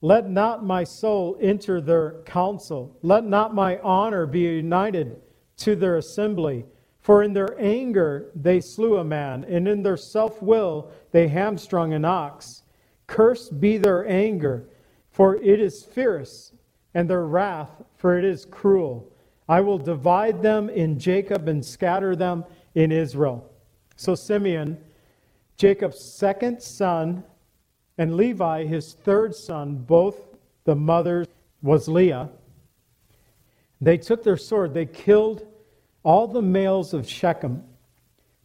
Let 0.00 0.30
not 0.30 0.64
my 0.64 0.84
soul 0.84 1.36
enter 1.40 1.80
their 1.80 2.22
council. 2.22 2.96
Let 3.02 3.24
not 3.24 3.54
my 3.54 3.78
honor 3.80 4.26
be 4.26 4.40
united 4.40 5.20
to 5.58 5.74
their 5.74 5.96
assembly. 5.96 6.64
For 7.00 7.22
in 7.22 7.32
their 7.32 7.58
anger 7.58 8.30
they 8.34 8.60
slew 8.60 8.98
a 8.98 9.04
man, 9.04 9.44
and 9.44 9.66
in 9.66 9.82
their 9.82 9.96
self 9.96 10.42
will 10.42 10.90
they 11.12 11.28
hamstrung 11.28 11.92
an 11.94 12.04
ox. 12.04 12.62
Cursed 13.06 13.60
be 13.60 13.78
their 13.78 14.06
anger, 14.06 14.68
for 15.10 15.36
it 15.36 15.60
is 15.60 15.82
fierce, 15.82 16.52
and 16.94 17.08
their 17.08 17.24
wrath, 17.24 17.70
for 17.96 18.18
it 18.18 18.24
is 18.24 18.44
cruel. 18.44 19.10
I 19.48 19.60
will 19.60 19.78
divide 19.78 20.42
them 20.42 20.68
in 20.68 20.98
Jacob 20.98 21.48
and 21.48 21.64
scatter 21.64 22.14
them 22.14 22.44
in 22.74 22.92
Israel. 22.92 23.50
So 23.96 24.14
Simeon, 24.14 24.78
Jacob's 25.56 26.00
second 26.00 26.62
son, 26.62 27.24
and 27.98 28.16
Levi, 28.16 28.64
his 28.64 28.92
third 28.92 29.34
son, 29.34 29.76
both 29.76 30.36
the 30.64 30.76
mother 30.76 31.26
was 31.62 31.88
Leah. 31.88 32.30
They 33.80 33.98
took 33.98 34.22
their 34.22 34.36
sword, 34.36 34.74
they 34.74 34.86
killed 34.86 35.46
all 36.02 36.26
the 36.26 36.42
males 36.42 36.94
of 36.94 37.08
Shechem, 37.08 37.62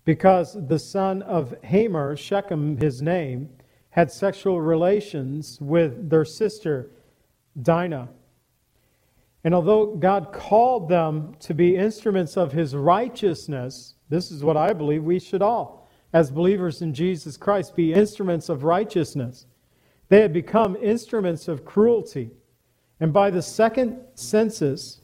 because 0.04 0.58
the 0.68 0.80
son 0.80 1.22
of 1.24 1.56
Hamor, 1.64 2.16
Shechem, 2.16 2.78
his 2.78 3.02
name, 3.02 3.50
had 3.90 4.12
sexual 4.12 4.62
relations 4.62 5.58
with 5.62 6.10
their 6.10 6.26
sister 6.26 6.92
Dinah. 7.62 8.10
And 9.44 9.56
although 9.56 9.96
God 9.96 10.34
called 10.34 10.90
them 10.90 11.36
to 11.40 11.54
be 11.54 11.78
instruments 11.78 12.36
of 12.36 12.52
his 12.52 12.76
righteousness, 12.76 13.94
this 14.10 14.32
is 14.32 14.44
what 14.44 14.58
I 14.58 14.74
believe 14.74 15.04
we 15.04 15.20
should 15.20 15.42
all, 15.42 15.88
as 16.14 16.32
believers 16.32 16.82
in 16.82 16.94
Jesus 16.94 17.38
Christ, 17.38 17.76
be 17.76 17.94
instruments 17.94 18.50
of 18.50 18.64
righteousness. 18.64 19.46
They 20.10 20.22
had 20.22 20.34
become 20.34 20.76
instruments 20.82 21.48
of 21.48 21.64
cruelty. 21.64 22.32
And 23.00 23.14
by 23.14 23.30
the 23.30 23.42
second 23.42 24.00
census, 24.16 25.02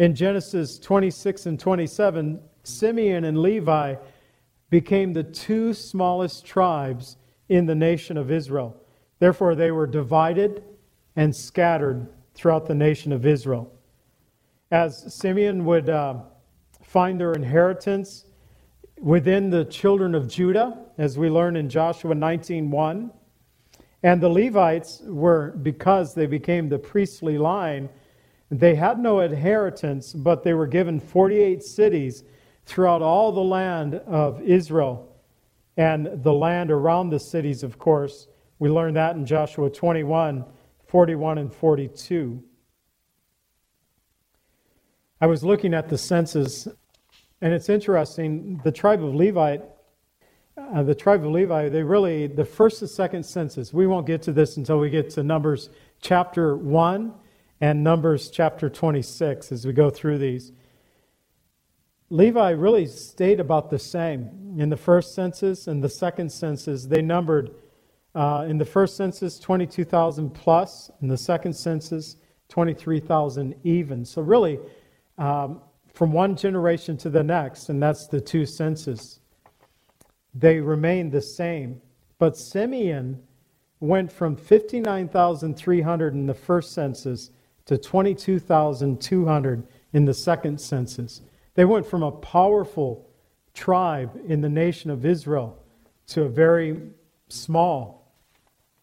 in 0.00 0.14
Genesis 0.14 0.78
26 0.78 1.44
and 1.44 1.60
27, 1.60 2.40
Simeon 2.62 3.24
and 3.24 3.36
Levi 3.36 3.96
became 4.70 5.12
the 5.12 5.22
two 5.22 5.74
smallest 5.74 6.46
tribes 6.46 7.18
in 7.50 7.66
the 7.66 7.74
nation 7.74 8.16
of 8.16 8.30
Israel. 8.30 8.74
Therefore, 9.18 9.54
they 9.54 9.70
were 9.70 9.86
divided 9.86 10.64
and 11.16 11.36
scattered 11.36 12.08
throughout 12.32 12.64
the 12.64 12.74
nation 12.74 13.12
of 13.12 13.26
Israel. 13.26 13.70
As 14.70 15.12
Simeon 15.12 15.66
would 15.66 15.90
uh, 15.90 16.20
find 16.82 17.20
their 17.20 17.34
inheritance 17.34 18.24
within 18.98 19.50
the 19.50 19.66
children 19.66 20.14
of 20.14 20.28
Judah, 20.28 20.78
as 20.96 21.18
we 21.18 21.28
learn 21.28 21.56
in 21.56 21.68
Joshua 21.68 22.14
19:1, 22.14 23.10
and 24.02 24.18
the 24.22 24.30
Levites 24.30 25.02
were 25.04 25.50
because 25.62 26.14
they 26.14 26.24
became 26.24 26.70
the 26.70 26.78
priestly 26.78 27.36
line 27.36 27.90
they 28.50 28.74
had 28.74 28.98
no 28.98 29.20
inheritance, 29.20 30.12
but 30.12 30.42
they 30.42 30.54
were 30.54 30.66
given 30.66 30.98
48 30.98 31.62
cities 31.62 32.24
throughout 32.64 33.00
all 33.00 33.32
the 33.32 33.40
land 33.40 33.94
of 33.94 34.42
Israel 34.42 35.08
and 35.76 36.22
the 36.22 36.32
land 36.32 36.70
around 36.70 37.10
the 37.10 37.20
cities, 37.20 37.62
of 37.62 37.78
course. 37.78 38.26
We 38.58 38.68
learned 38.68 38.96
that 38.96 39.16
in 39.16 39.24
Joshua 39.24 39.70
21 39.70 40.44
41 40.86 41.38
and 41.38 41.54
42. 41.54 42.42
I 45.20 45.26
was 45.28 45.44
looking 45.44 45.72
at 45.72 45.88
the 45.88 45.96
census, 45.96 46.66
and 47.40 47.54
it's 47.54 47.68
interesting. 47.68 48.60
The 48.64 48.72
tribe 48.72 49.04
of 49.04 49.14
Levi, 49.14 49.58
uh, 50.56 50.82
the 50.82 50.94
tribe 50.96 51.24
of 51.24 51.30
Levi, 51.30 51.68
they 51.68 51.84
really, 51.84 52.26
the 52.26 52.44
first 52.44 52.82
and 52.82 52.90
second 52.90 53.24
census, 53.24 53.72
we 53.72 53.86
won't 53.86 54.04
get 54.04 54.20
to 54.22 54.32
this 54.32 54.56
until 54.56 54.80
we 54.80 54.90
get 54.90 55.10
to 55.10 55.22
Numbers 55.22 55.70
chapter 56.00 56.56
1 56.56 57.14
and 57.60 57.84
Numbers 57.84 58.30
chapter 58.30 58.70
26 58.70 59.52
as 59.52 59.66
we 59.66 59.72
go 59.72 59.90
through 59.90 60.18
these. 60.18 60.52
Levi 62.08 62.50
really 62.50 62.86
stayed 62.86 63.38
about 63.38 63.70
the 63.70 63.78
same 63.78 64.56
in 64.58 64.68
the 64.68 64.76
first 64.76 65.14
census 65.14 65.68
and 65.68 65.84
the 65.84 65.88
second 65.88 66.32
census. 66.32 66.86
They 66.86 67.02
numbered 67.02 67.54
uh, 68.14 68.46
in 68.48 68.58
the 68.58 68.64
first 68.64 68.96
census 68.96 69.38
22,000 69.38 70.30
plus, 70.30 70.90
in 71.02 71.08
the 71.08 71.16
second 71.16 71.52
census 71.52 72.16
23,000 72.48 73.54
even. 73.62 74.04
So, 74.04 74.22
really, 74.22 74.58
um, 75.18 75.60
from 75.92 76.12
one 76.12 76.34
generation 76.34 76.96
to 76.98 77.10
the 77.10 77.22
next, 77.22 77.68
and 77.68 77.80
that's 77.80 78.08
the 78.08 78.20
two 78.20 78.46
census, 78.46 79.20
they 80.34 80.58
remained 80.58 81.12
the 81.12 81.22
same. 81.22 81.80
But 82.18 82.36
Simeon 82.36 83.22
went 83.78 84.10
from 84.10 84.34
59,300 84.34 86.14
in 86.14 86.26
the 86.26 86.34
first 86.34 86.72
census 86.72 87.30
to 87.66 87.78
22,200 87.78 89.66
in 89.92 90.04
the 90.04 90.14
second 90.14 90.60
census. 90.60 91.20
They 91.54 91.64
went 91.64 91.86
from 91.86 92.02
a 92.02 92.12
powerful 92.12 93.08
tribe 93.54 94.18
in 94.26 94.40
the 94.40 94.48
nation 94.48 94.90
of 94.90 95.04
Israel 95.04 95.62
to 96.08 96.22
a 96.22 96.28
very 96.28 96.80
small, 97.28 98.14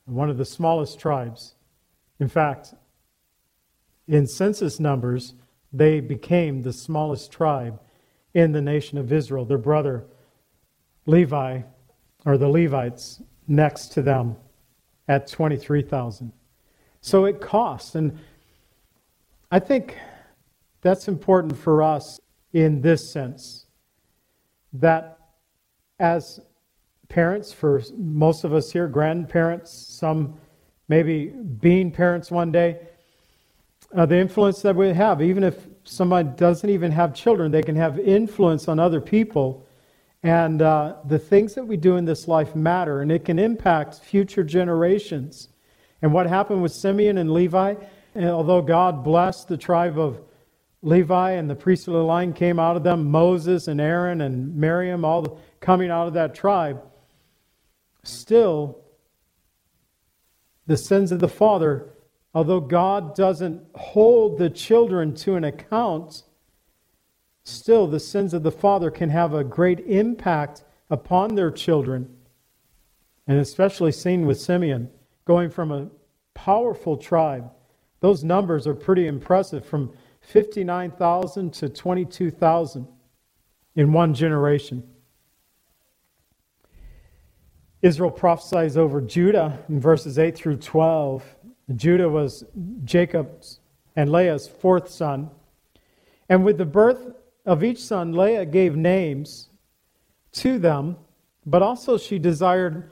one 0.06 0.30
of 0.30 0.38
the 0.38 0.46
smallest 0.46 1.00
tribes. 1.00 1.56
In 2.20 2.28
fact, 2.28 2.74
in 4.08 4.28
census 4.28 4.80
numbers, 4.80 5.34
they 5.74 6.00
became 6.00 6.62
the 6.62 6.74
smallest 6.74 7.32
tribe 7.32 7.80
in 8.34 8.52
the 8.52 8.62
nation 8.62 8.98
of 8.98 9.12
Israel. 9.12 9.46
Their 9.46 9.58
brother 9.58 10.06
Levi, 11.06 11.62
or 12.26 12.38
the 12.38 12.48
Levites, 12.48 13.22
next 13.48 13.88
to 13.94 14.02
them 14.02 14.36
at 15.08 15.28
23,000. 15.28 16.32
So 17.02 17.26
it 17.26 17.40
costs. 17.40 17.96
And 17.96 18.20
I 19.50 19.60
think 19.60 19.96
that's 20.82 21.08
important 21.08 21.58
for 21.58 21.82
us 21.82 22.20
in 22.52 22.82
this 22.82 23.10
sense 23.10 23.66
that 24.74 25.20
as 26.00 26.42
parents, 27.08 27.54
for 27.54 27.82
most 27.96 28.44
of 28.44 28.54
us 28.54 28.72
here, 28.72 28.90
grandparents, 28.90 29.72
some 29.72 30.38
maybe 30.90 31.28
being 31.28 31.92
parents 31.92 32.30
one 32.30 32.52
day, 32.52 32.78
uh, 33.96 34.06
the 34.06 34.18
influence 34.18 34.62
that 34.64 34.76
we 34.76 34.90
have, 34.90 35.22
even 35.22 35.46
if 35.46 35.66
somebody 35.86 36.28
doesn't 36.36 36.70
even 36.70 36.92
have 36.92 37.14
children, 37.14 37.50
they 37.50 37.64
can 37.64 37.76
have 37.78 37.98
influence 38.00 38.68
on 38.68 38.80
other 38.80 39.00
people. 39.00 39.66
And 40.24 40.62
uh, 40.62 40.96
the 41.06 41.20
things 41.20 41.56
that 41.56 41.66
we 41.66 41.78
do 41.78 41.96
in 41.96 42.04
this 42.04 42.28
life 42.28 42.54
matter, 42.54 43.02
and 43.02 43.14
it 43.14 43.24
can 43.24 43.40
impact 43.40 44.00
future 44.00 44.44
generations. 44.44 45.48
And 46.02 46.12
what 46.12 46.28
happened 46.28 46.62
with 46.62 46.74
Simeon 46.74 47.18
and 47.18 47.32
Levi, 47.32 47.76
Eh, 48.18 48.28
although 48.28 48.64
God 48.64 49.04
blessed 49.04 49.48
the 49.48 49.58
tribe 49.58 50.00
of 50.00 50.20
Levi 50.82 51.32
and 51.32 51.48
the 51.48 51.56
priestly 51.56 51.94
line 51.94 52.34
came 52.34 52.60
out 52.60 52.76
of 52.76 52.84
them, 52.84 53.12
Moses 53.12 53.68
and 53.68 53.80
Aaron 53.80 54.22
and 54.22 54.56
Miriam, 54.56 55.06
all 55.06 55.40
coming 55.60 55.92
out 55.92 56.08
of 56.08 56.14
that 56.14 56.34
tribe, 56.34 56.82
still 58.04 58.80
the 60.66 60.78
sins 60.78 61.12
of 61.12 61.20
the 61.20 61.28
father, 61.28 61.90
although 62.34 62.60
God 62.60 63.16
doesn't 63.16 63.62
hold 63.76 64.40
the 64.40 64.50
children 64.50 65.14
to 65.16 65.36
an 65.36 65.44
account, 65.44 66.24
still 67.44 67.86
the 67.86 68.00
sins 68.00 68.34
of 68.34 68.42
the 68.42 68.52
father 68.52 68.90
can 68.90 69.10
have 69.10 69.34
a 69.34 69.44
great 69.44 69.80
impact 69.82 70.64
upon 70.90 71.36
their 71.36 71.52
children. 71.52 72.18
And 73.28 73.40
especially 73.40 73.92
seen 73.92 74.26
with 74.26 74.40
Simeon, 74.40 74.90
going 75.26 75.52
from 75.52 75.72
a 75.72 75.90
powerful 76.34 76.98
tribe. 76.98 77.52
Those 78.00 78.24
numbers 78.24 78.68
are 78.68 78.76
pretty 78.76 79.08
impressive 79.08 79.66
from 79.66 79.92
59,000 80.22 81.54
to 81.54 81.70
22,000 81.70 82.88
in 83.76 83.94
one 83.94 84.14
generation. 84.14 84.84
Israel 87.82 88.12
prophesies 88.12 88.76
over 88.76 89.02
Judah 89.02 89.64
in 89.70 89.80
verses 89.80 90.18
8 90.18 90.36
through 90.36 90.58
12. 90.58 91.24
Judah 91.76 92.10
was 92.10 92.44
Jacob's 92.84 93.60
and 93.96 94.12
Leah's 94.12 94.48
fourth 94.48 94.90
son. 94.90 95.30
And 96.30 96.44
with 96.44 96.58
the 96.58 96.66
birth 96.66 97.14
of 97.46 97.64
each 97.64 97.80
son, 97.80 98.14
Leah 98.14 98.46
gave 98.46 98.76
names 98.76 99.50
to 100.34 100.60
them, 100.60 100.98
but 101.46 101.62
also 101.62 101.98
she 101.98 102.20
desired, 102.20 102.92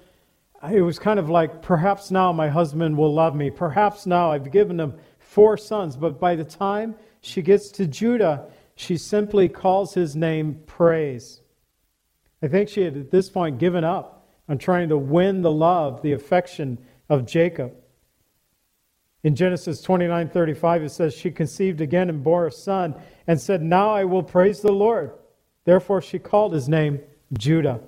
it 0.72 0.82
was 0.82 1.00
kind 1.00 1.20
of 1.20 1.30
like, 1.30 1.62
perhaps 1.62 2.12
now 2.12 2.32
my 2.32 2.50
husband 2.50 2.98
will 2.98 3.14
love 3.14 3.36
me. 3.36 3.50
Perhaps 3.50 4.06
now 4.06 4.32
I've 4.32 4.52
given 4.52 4.80
him 4.80 4.94
four 5.20 5.58
sons. 5.58 5.96
But 5.98 6.20
by 6.20 6.36
the 6.36 6.44
time 6.44 6.96
she 7.22 7.42
gets 7.42 7.70
to 7.72 7.88
Judah, 7.88 8.46
she 8.76 8.98
simply 8.98 9.50
calls 9.50 9.94
his 9.94 10.16
name 10.16 10.62
praise. 10.66 11.42
I 12.42 12.48
think 12.48 12.70
she 12.70 12.82
had 12.82 12.98
at 12.98 13.12
this 13.12 13.30
point 13.30 13.58
given 13.58 13.84
up 13.84 14.28
on 14.48 14.58
trying 14.58 14.90
to 14.90 14.98
win 14.98 15.42
the 15.42 15.52
love, 15.52 16.02
the 16.02 16.12
affection 16.12 16.78
of 17.10 17.26
Jacob. 17.26 17.74
In 19.24 19.36
Genesis 19.36 19.82
29 19.82 20.30
35, 20.30 20.84
it 20.84 20.90
says, 20.90 21.16
She 21.16 21.32
conceived 21.32 21.82
again 21.82 22.10
and 22.10 22.24
bore 22.24 22.46
a 22.46 22.52
son, 22.52 22.94
and 23.26 23.42
said, 23.42 23.62
Now 23.64 23.90
I 23.90 24.04
will 24.04 24.22
praise 24.22 24.62
the 24.62 24.72
Lord. 24.72 25.12
Therefore, 25.64 26.02
she 26.02 26.20
called 26.20 26.54
his 26.54 26.70
name 26.70 27.00
Judah. 27.34 27.82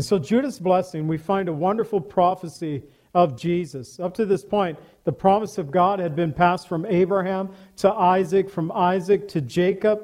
And 0.00 0.04
so, 0.06 0.18
Judah's 0.18 0.58
blessing, 0.58 1.06
we 1.06 1.18
find 1.18 1.46
a 1.46 1.52
wonderful 1.52 2.00
prophecy 2.00 2.84
of 3.12 3.38
Jesus. 3.38 4.00
Up 4.00 4.14
to 4.14 4.24
this 4.24 4.42
point, 4.42 4.78
the 5.04 5.12
promise 5.12 5.58
of 5.58 5.70
God 5.70 5.98
had 5.98 6.16
been 6.16 6.32
passed 6.32 6.68
from 6.68 6.86
Abraham 6.86 7.50
to 7.76 7.92
Isaac, 7.92 8.48
from 8.48 8.72
Isaac 8.72 9.28
to 9.28 9.42
Jacob. 9.42 10.00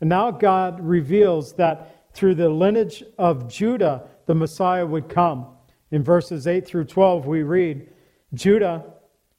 And 0.00 0.08
now 0.08 0.32
God 0.32 0.80
reveals 0.80 1.52
that 1.52 2.12
through 2.12 2.34
the 2.34 2.48
lineage 2.48 3.04
of 3.18 3.46
Judah, 3.46 4.02
the 4.26 4.34
Messiah 4.34 4.84
would 4.84 5.08
come. 5.08 5.46
In 5.92 6.02
verses 6.02 6.48
8 6.48 6.66
through 6.66 6.86
12, 6.86 7.26
we 7.28 7.44
read, 7.44 7.88
Judah, 8.34 8.82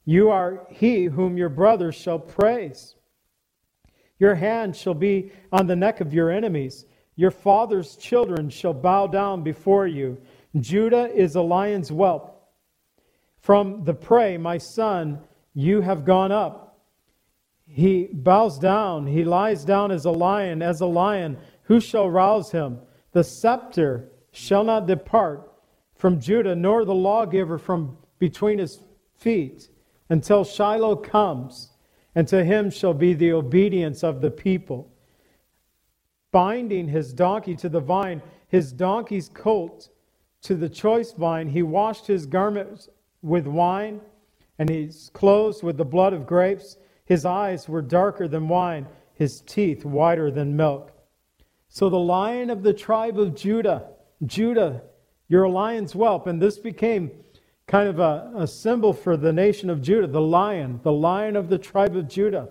you 0.06 0.30
are 0.30 0.66
he 0.70 1.04
whom 1.04 1.36
your 1.36 1.50
brothers 1.50 1.96
shall 1.96 2.18
praise. 2.18 2.94
Your 4.18 4.36
hand 4.36 4.74
shall 4.74 4.94
be 4.94 5.32
on 5.52 5.66
the 5.66 5.76
neck 5.76 6.00
of 6.00 6.14
your 6.14 6.30
enemies. 6.30 6.86
Your 7.14 7.30
father's 7.30 7.96
children 7.96 8.48
shall 8.48 8.74
bow 8.74 9.06
down 9.06 9.42
before 9.42 9.86
you. 9.86 10.18
Judah 10.58 11.12
is 11.14 11.34
a 11.34 11.42
lion's 11.42 11.88
whelp. 11.88 12.42
From 13.38 13.84
the 13.84 13.94
prey, 13.94 14.36
my 14.38 14.58
son, 14.58 15.20
you 15.54 15.80
have 15.80 16.04
gone 16.04 16.32
up. 16.32 16.80
He 17.66 18.08
bows 18.12 18.58
down. 18.58 19.06
He 19.06 19.24
lies 19.24 19.64
down 19.64 19.90
as 19.90 20.04
a 20.04 20.10
lion, 20.10 20.62
as 20.62 20.80
a 20.80 20.86
lion. 20.86 21.38
Who 21.64 21.80
shall 21.80 22.08
rouse 22.08 22.50
him? 22.50 22.78
The 23.12 23.24
scepter 23.24 24.10
shall 24.30 24.64
not 24.64 24.86
depart 24.86 25.52
from 25.94 26.20
Judah, 26.20 26.54
nor 26.54 26.84
the 26.84 26.94
lawgiver 26.94 27.58
from 27.58 27.96
between 28.18 28.58
his 28.58 28.82
feet, 29.14 29.68
until 30.08 30.44
Shiloh 30.44 30.96
comes, 30.96 31.72
and 32.14 32.26
to 32.28 32.44
him 32.44 32.70
shall 32.70 32.94
be 32.94 33.14
the 33.14 33.32
obedience 33.32 34.02
of 34.02 34.20
the 34.20 34.30
people. 34.30 34.91
Binding 36.32 36.88
his 36.88 37.12
donkey 37.12 37.54
to 37.56 37.68
the 37.68 37.80
vine, 37.80 38.22
his 38.48 38.72
donkey's 38.72 39.28
colt 39.28 39.90
to 40.42 40.54
the 40.54 40.68
choice 40.68 41.12
vine, 41.12 41.48
he 41.48 41.62
washed 41.62 42.06
his 42.06 42.26
garments 42.26 42.88
with 43.22 43.46
wine, 43.46 44.00
and 44.58 44.68
his 44.68 45.10
clothes 45.12 45.62
with 45.62 45.76
the 45.76 45.84
blood 45.84 46.12
of 46.12 46.26
grapes. 46.26 46.76
His 47.04 47.24
eyes 47.24 47.68
were 47.68 47.82
darker 47.82 48.28
than 48.28 48.48
wine, 48.48 48.86
his 49.14 49.40
teeth 49.42 49.84
whiter 49.84 50.30
than 50.30 50.56
milk. 50.56 50.92
So 51.68 51.88
the 51.88 51.98
lion 51.98 52.50
of 52.50 52.62
the 52.62 52.72
tribe 52.72 53.18
of 53.18 53.34
Judah, 53.34 53.88
Judah, 54.26 54.82
you're 55.28 55.44
a 55.44 55.50
lion's 55.50 55.92
whelp. 55.92 56.26
And 56.26 56.40
this 56.40 56.58
became 56.58 57.10
kind 57.66 57.88
of 57.88 57.98
a, 57.98 58.30
a 58.36 58.46
symbol 58.46 58.92
for 58.92 59.16
the 59.16 59.32
nation 59.32 59.70
of 59.70 59.80
Judah, 59.80 60.06
the 60.06 60.20
lion, 60.20 60.80
the 60.82 60.92
lion 60.92 61.36
of 61.36 61.48
the 61.48 61.58
tribe 61.58 61.96
of 61.96 62.08
Judah. 62.08 62.50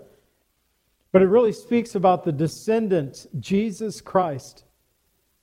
But 1.11 1.21
it 1.21 1.27
really 1.27 1.51
speaks 1.51 1.95
about 1.95 2.23
the 2.23 2.31
descendant, 2.31 3.27
Jesus 3.39 3.99
Christ, 4.01 4.63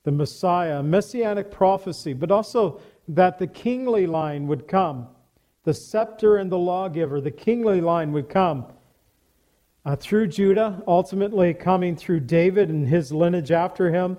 the 0.04 0.12
Messiah, 0.12 0.82
messianic 0.82 1.50
prophecy, 1.50 2.14
but 2.14 2.30
also 2.30 2.80
that 3.08 3.38
the 3.38 3.46
kingly 3.46 4.06
line 4.06 4.46
would 4.46 4.66
come. 4.66 5.08
The 5.64 5.74
scepter 5.74 6.36
and 6.36 6.50
the 6.50 6.58
lawgiver, 6.58 7.20
the 7.20 7.30
kingly 7.30 7.80
line 7.80 8.12
would 8.12 8.28
come 8.28 8.66
uh, 9.84 9.96
through 9.96 10.28
Judah, 10.28 10.82
ultimately 10.86 11.52
coming 11.54 11.96
through 11.96 12.20
David 12.20 12.68
and 12.70 12.86
his 12.86 13.12
lineage 13.12 13.50
after 13.50 13.90
him, 13.90 14.16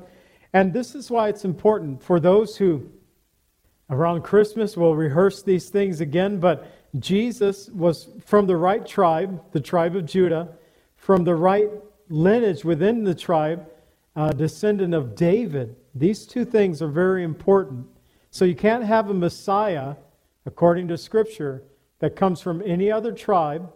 and 0.54 0.74
this 0.74 0.96
is 0.96 1.12
why 1.12 1.30
it's 1.30 1.46
important 1.46 2.02
for 2.02 2.20
those 2.20 2.58
who 2.58 2.90
around 3.90 4.24
Christmas 4.24 4.78
will 4.78 4.96
rehearse 4.96 5.44
these 5.44 5.70
things 5.70 6.02
again, 6.02 6.40
but 6.40 6.72
Jesus 7.00 7.70
was 7.70 8.10
from 8.26 8.48
the 8.48 8.56
right 8.56 8.86
tribe, 8.86 9.44
the 9.52 9.62
tribe 9.62 9.96
of 9.96 10.06
Judah, 10.06 10.50
from 11.10 11.24
the 11.24 11.34
right 11.34 11.72
lineage 12.10 12.64
within 12.64 13.04
the 13.04 13.16
tribe, 13.16 13.68
uh, 14.16 14.32
descendant 14.32 14.94
of 14.94 15.16
David. 15.16 15.76
These 15.96 16.28
two 16.28 16.46
things 16.46 16.84
are 16.84 16.88
very 16.88 17.24
important. 17.24 17.88
So 18.30 18.46
you 18.46 18.54
can't 18.54 18.84
have 18.84 19.10
a 19.10 19.14
Messiah, 19.16 19.96
according 20.46 20.88
to 20.90 21.00
Scripture, 21.00 21.64
that 21.98 22.16
comes 22.16 22.42
from 22.42 22.62
any 22.64 22.92
other 22.92 23.12
tribe 23.12 23.74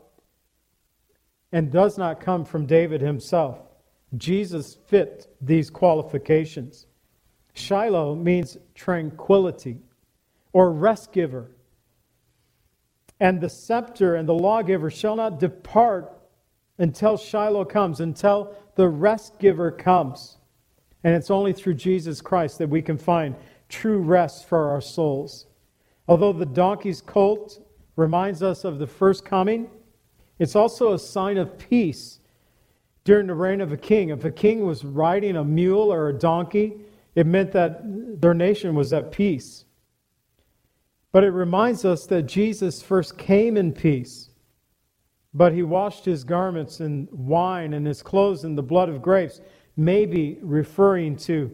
and 1.52 1.72
does 1.72 1.98
not 1.98 2.20
come 2.20 2.46
from 2.46 2.68
David 2.68 3.02
himself. 3.02 3.58
Jesus 4.16 4.78
fit 4.86 5.36
these 5.42 5.72
qualifications. 5.72 6.86
Shiloh 7.56 8.14
means 8.14 8.58
tranquility 8.76 9.80
or 10.52 10.72
rest 10.72 11.12
giver. 11.12 11.50
And 13.20 13.42
the 13.42 13.50
scepter 13.50 14.14
and 14.14 14.30
the 14.30 14.36
lawgiver 14.36 14.92
shall 14.92 15.16
not 15.16 15.40
depart 15.40 16.20
until 16.78 17.18
Shiloh 17.18 17.66
comes, 17.66 18.00
until 18.00 18.56
the 18.76 18.88
rest 18.88 19.40
giver 19.40 19.72
comes. 19.72 20.38
And 21.04 21.14
it's 21.14 21.32
only 21.32 21.54
through 21.54 21.76
Jesus 21.76 22.22
Christ 22.22 22.58
that 22.58 22.70
we 22.70 22.82
can 22.82 22.98
find 22.98 23.36
true 23.70 24.00
rest 24.00 24.48
for 24.48 24.70
our 24.70 24.82
souls. 24.82 25.48
Although 26.08 26.34
the 26.34 26.46
donkey's 26.46 27.02
colt 27.02 27.60
reminds 27.96 28.42
us 28.42 28.64
of 28.64 28.80
the 28.80 28.88
first 28.88 29.26
coming, 29.26 29.70
it's 30.40 30.56
also 30.56 30.94
a 30.94 31.00
sign 31.00 31.38
of 31.38 31.58
peace 31.58 32.20
during 33.04 33.28
the 33.28 33.34
reign 33.34 33.62
of 33.62 33.72
a 33.72 33.78
king. 33.78 34.10
If 34.10 34.26
a 34.26 34.32
king 34.32 34.66
was 34.66 34.84
riding 34.84 35.36
a 35.36 35.44
mule 35.44 35.92
or 35.94 36.10
a 36.10 36.14
donkey, 36.14 36.78
it 37.16 37.28
meant 37.28 37.52
that 37.52 37.82
their 38.22 38.34
nation 38.34 38.76
was 38.76 38.94
at 38.94 39.12
peace. 39.12 39.66
But 41.12 41.24
it 41.24 41.30
reminds 41.30 41.86
us 41.86 42.08
that 42.08 42.24
Jesus 42.24 42.82
first 42.82 43.18
came 43.18 43.56
in 43.56 43.72
peace. 43.72 44.30
But 45.34 45.54
he 45.54 45.64
washed 45.64 46.06
his 46.06 46.24
garments 46.24 46.80
in 46.80 47.08
wine 47.12 47.74
and 47.74 47.88
his 47.88 48.04
clothes 48.04 48.44
in 48.44 48.56
the 48.56 48.64
blood 48.64 48.90
of 48.90 49.02
grapes, 49.02 49.42
maybe 49.76 50.38
referring 50.42 51.16
to, 51.16 51.52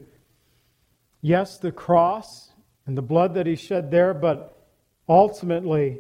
yes, 1.22 1.58
the 1.58 1.72
cross 1.72 2.52
and 2.86 2.98
the 2.98 3.02
blood 3.02 3.34
that 3.34 3.48
he 3.48 3.56
shed 3.56 3.90
there, 3.90 4.14
but 4.14 4.68
ultimately 5.08 6.00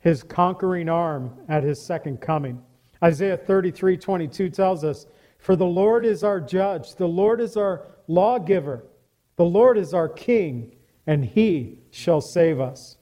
his 0.00 0.22
conquering 0.22 0.88
arm 0.88 1.32
at 1.48 1.62
his 1.62 1.80
second 1.80 2.20
coming. 2.20 2.60
Isaiah 3.02 3.36
33 3.36 3.96
22 3.96 4.50
tells 4.50 4.84
us, 4.84 5.06
For 5.38 5.54
the 5.54 5.66
Lord 5.66 6.04
is 6.04 6.24
our 6.24 6.40
judge, 6.40 6.96
the 6.96 7.06
Lord 7.08 7.40
is 7.40 7.56
our 7.56 7.86
lawgiver, 8.08 8.84
the 9.36 9.44
Lord 9.44 9.78
is 9.78 9.94
our 9.94 10.08
king, 10.08 10.74
and 11.06 11.24
he 11.24 11.78
shall 11.90 12.20
save 12.20 12.60
us. 12.60 12.96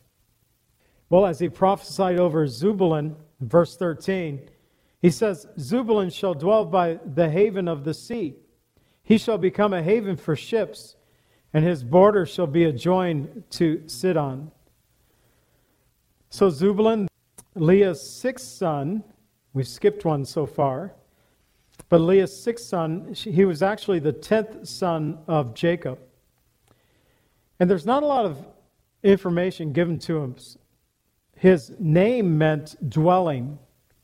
Well, 1.10 1.24
as 1.24 1.38
he 1.38 1.48
prophesied 1.48 2.20
over 2.20 2.46
Zebulun, 2.46 3.16
verse 3.40 3.76
13, 3.76 4.48
he 5.00 5.10
says, 5.10 5.46
Zebulun 5.58 6.10
shall 6.10 6.34
dwell 6.34 6.64
by 6.64 6.98
the 7.04 7.30
haven 7.30 7.68
of 7.68 7.84
the 7.84 7.94
sea. 7.94 8.34
He 9.02 9.16
shall 9.16 9.38
become 9.38 9.72
a 9.72 9.82
haven 9.82 10.16
for 10.16 10.36
ships, 10.36 10.96
and 11.52 11.64
his 11.64 11.82
border 11.84 12.26
shall 12.26 12.46
be 12.46 12.64
a 12.64 12.72
join 12.72 13.44
to 13.50 13.82
Sidon. 13.86 14.50
So 16.30 16.50
Zebulun, 16.50 17.08
Leah's 17.54 18.02
sixth 18.02 18.46
son, 18.46 19.02
we 19.54 19.64
skipped 19.64 20.04
one 20.04 20.24
so 20.24 20.44
far, 20.44 20.92
but 21.88 21.98
Leah's 21.98 22.36
sixth 22.36 22.66
son, 22.66 23.14
he 23.14 23.44
was 23.44 23.62
actually 23.62 23.98
the 23.98 24.12
tenth 24.12 24.68
son 24.68 25.18
of 25.26 25.54
Jacob. 25.54 25.98
And 27.60 27.70
there's 27.70 27.86
not 27.86 28.02
a 28.02 28.06
lot 28.06 28.26
of 28.26 28.46
information 29.02 29.72
given 29.72 29.98
to 30.00 30.18
him. 30.18 30.36
His 31.38 31.72
name 31.78 32.36
meant 32.36 32.76
dwelling. 32.90 33.58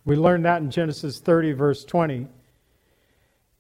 We 0.04 0.16
learned 0.16 0.44
that 0.44 0.62
in 0.62 0.70
Genesis 0.70 1.18
30, 1.18 1.52
verse 1.52 1.84
20. 1.84 2.28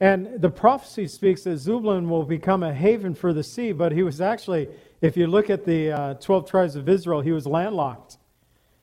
And 0.00 0.40
the 0.40 0.50
prophecy 0.50 1.08
speaks 1.08 1.42
that 1.42 1.56
Zebulun 1.56 2.08
will 2.08 2.24
become 2.24 2.62
a 2.62 2.72
haven 2.72 3.14
for 3.14 3.32
the 3.32 3.42
sea, 3.42 3.72
but 3.72 3.90
he 3.92 4.02
was 4.02 4.20
actually, 4.20 4.68
if 5.00 5.16
you 5.16 5.26
look 5.26 5.50
at 5.50 5.64
the 5.64 5.90
uh, 5.90 6.14
12 6.14 6.48
tribes 6.48 6.76
of 6.76 6.88
Israel, 6.88 7.20
he 7.20 7.32
was 7.32 7.46
landlocked. 7.46 8.18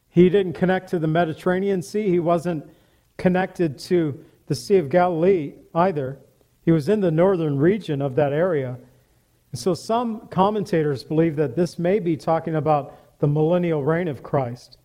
He 0.10 0.30
didn't 0.30 0.54
connect 0.54 0.90
to 0.90 1.00
the 1.00 1.08
Mediterranean 1.08 1.82
Sea. 1.82 2.10
He 2.10 2.20
wasn't 2.20 2.70
connected 3.18 3.80
to 3.80 4.26
the 4.48 4.56
Sea 4.56 4.78
of 4.78 4.90
Galilee 4.90 5.54
either. 5.74 6.20
He 6.66 6.72
was 6.72 6.90
in 6.90 7.00
the 7.00 7.12
northern 7.12 7.58
region 7.58 8.02
of 8.02 8.16
that 8.16 8.34
area. 8.34 8.78
And 9.52 9.60
so 9.60 9.74
some 9.74 10.28
commentators 10.28 11.04
believe 11.04 11.38
that 11.38 11.56
this 11.56 11.80
may 11.80 12.00
be 12.00 12.18
talking 12.18 12.56
about 12.56 13.20
the 13.20 13.28
millennial 13.28 13.84
reign 13.84 14.08
of 14.08 14.24
Christ, 14.24 14.78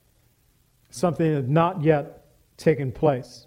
something 0.91 1.29
that 1.29 1.37
had 1.37 1.51
not 1.51 1.83
yet 1.83 2.25
taken 2.57 2.93
place. 2.93 3.47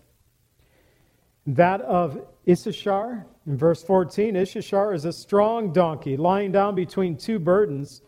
That 1.47 1.81
of 1.81 2.21
Issachar, 2.47 3.25
in 3.47 3.57
verse 3.57 3.81
14, 3.83 4.35
Issachar 4.35 4.93
is 4.93 5.05
a 5.05 5.13
strong 5.13 5.73
donkey 5.73 6.17
lying 6.17 6.51
down 6.51 6.75
between 6.75 7.17
two 7.17 7.39
burdens. 7.39 8.01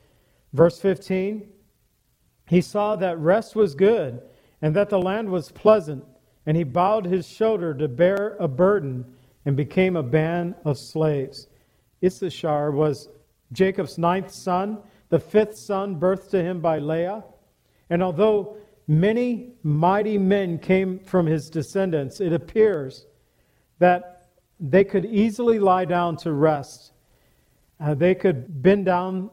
Verse 0.54 0.80
15, 0.80 1.48
he 2.48 2.62
saw 2.62 2.96
that 2.98 3.17
rest 3.17 3.56
was 3.56 3.74
good 3.74 4.22
and 4.62 4.76
that 4.76 4.89
the 4.89 5.00
land 5.00 5.30
was 5.30 5.52
pleasant, 5.52 6.04
and 6.46 6.56
he 6.56 6.63
bowed 6.63 7.06
his 7.06 7.28
shoulder 7.28 7.74
to 7.74 7.88
bear 7.88 8.36
a 8.39 8.48
burden 8.48 9.06
and 9.46 9.56
became 9.56 9.96
a 9.96 10.04
band 10.04 10.54
of 10.65 10.78
slaves. 10.78 11.48
Issachar 12.04 12.72
was 12.72 13.10
Jacob's 13.52 13.98
ninth 13.98 14.32
son, 14.32 14.80
the 15.10 15.20
fifth 15.20 15.58
son 15.58 16.00
birthed 16.00 16.30
to 16.30 16.44
him 16.44 16.62
by 16.62 16.80
Leah. 16.80 17.24
And 17.89 18.04
although 18.04 18.58
many 18.91 19.54
mighty 19.63 20.17
men 20.17 20.60
came 20.60 20.99
from 20.99 21.25
his 21.25 21.49
descendants, 21.49 22.19
it 22.19 22.34
appears 22.34 23.06
that 23.80 24.27
they 24.60 24.84
could 24.84 25.06
easily 25.06 25.60
lie 25.60 25.86
down 25.86 26.17
to 26.17 26.34
rest. 26.34 26.91
Uh, 27.80 27.93
they 27.93 28.13
could 28.13 28.62
bend 28.62 28.86
down 28.86 29.32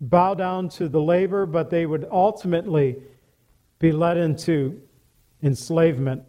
bow 0.00 0.34
down 0.34 0.68
to 0.68 0.88
the 0.88 1.00
labor, 1.00 1.46
but 1.46 1.70
they 1.70 1.86
would 1.86 2.04
ultimately 2.10 2.96
be 3.78 3.92
led 3.92 4.16
into 4.16 4.80
enslavement. 5.44 6.24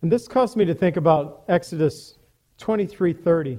And 0.00 0.12
this 0.12 0.28
caused 0.28 0.56
me 0.56 0.64
to 0.64 0.74
think 0.74 0.96
about 0.96 1.42
Exodus 1.48 2.16
23:30. 2.58 3.58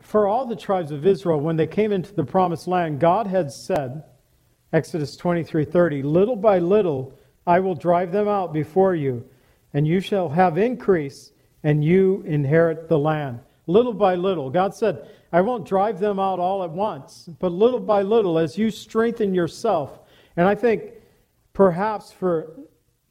For 0.00 0.26
all 0.26 0.46
the 0.46 0.56
tribes 0.56 0.90
of 0.90 1.06
Israel 1.06 1.38
when 1.38 1.56
they 1.56 1.66
came 1.66 1.92
into 1.92 2.14
the 2.14 2.24
promised 2.24 2.66
land, 2.66 2.98
God 2.98 3.26
had 3.26 3.52
said, 3.52 4.02
Exodus 4.76 5.16
23:30, 5.16 6.02
little 6.02 6.36
by 6.36 6.58
little 6.58 7.18
I 7.46 7.60
will 7.60 7.74
drive 7.74 8.12
them 8.12 8.28
out 8.28 8.52
before 8.52 8.94
you, 8.94 9.24
and 9.72 9.86
you 9.86 10.00
shall 10.00 10.28
have 10.28 10.58
increase, 10.58 11.32
and 11.62 11.82
you 11.82 12.22
inherit 12.26 12.88
the 12.88 12.98
land. 12.98 13.40
Little 13.66 13.94
by 13.94 14.16
little. 14.16 14.50
God 14.50 14.74
said, 14.74 15.08
I 15.32 15.40
won't 15.40 15.66
drive 15.66 15.98
them 15.98 16.18
out 16.18 16.38
all 16.38 16.62
at 16.62 16.70
once, 16.70 17.28
but 17.38 17.52
little 17.52 17.80
by 17.80 18.02
little 18.02 18.38
as 18.38 18.58
you 18.58 18.70
strengthen 18.70 19.34
yourself. 19.34 19.98
And 20.36 20.46
I 20.46 20.54
think 20.54 20.92
perhaps 21.54 22.12
for 22.12 22.58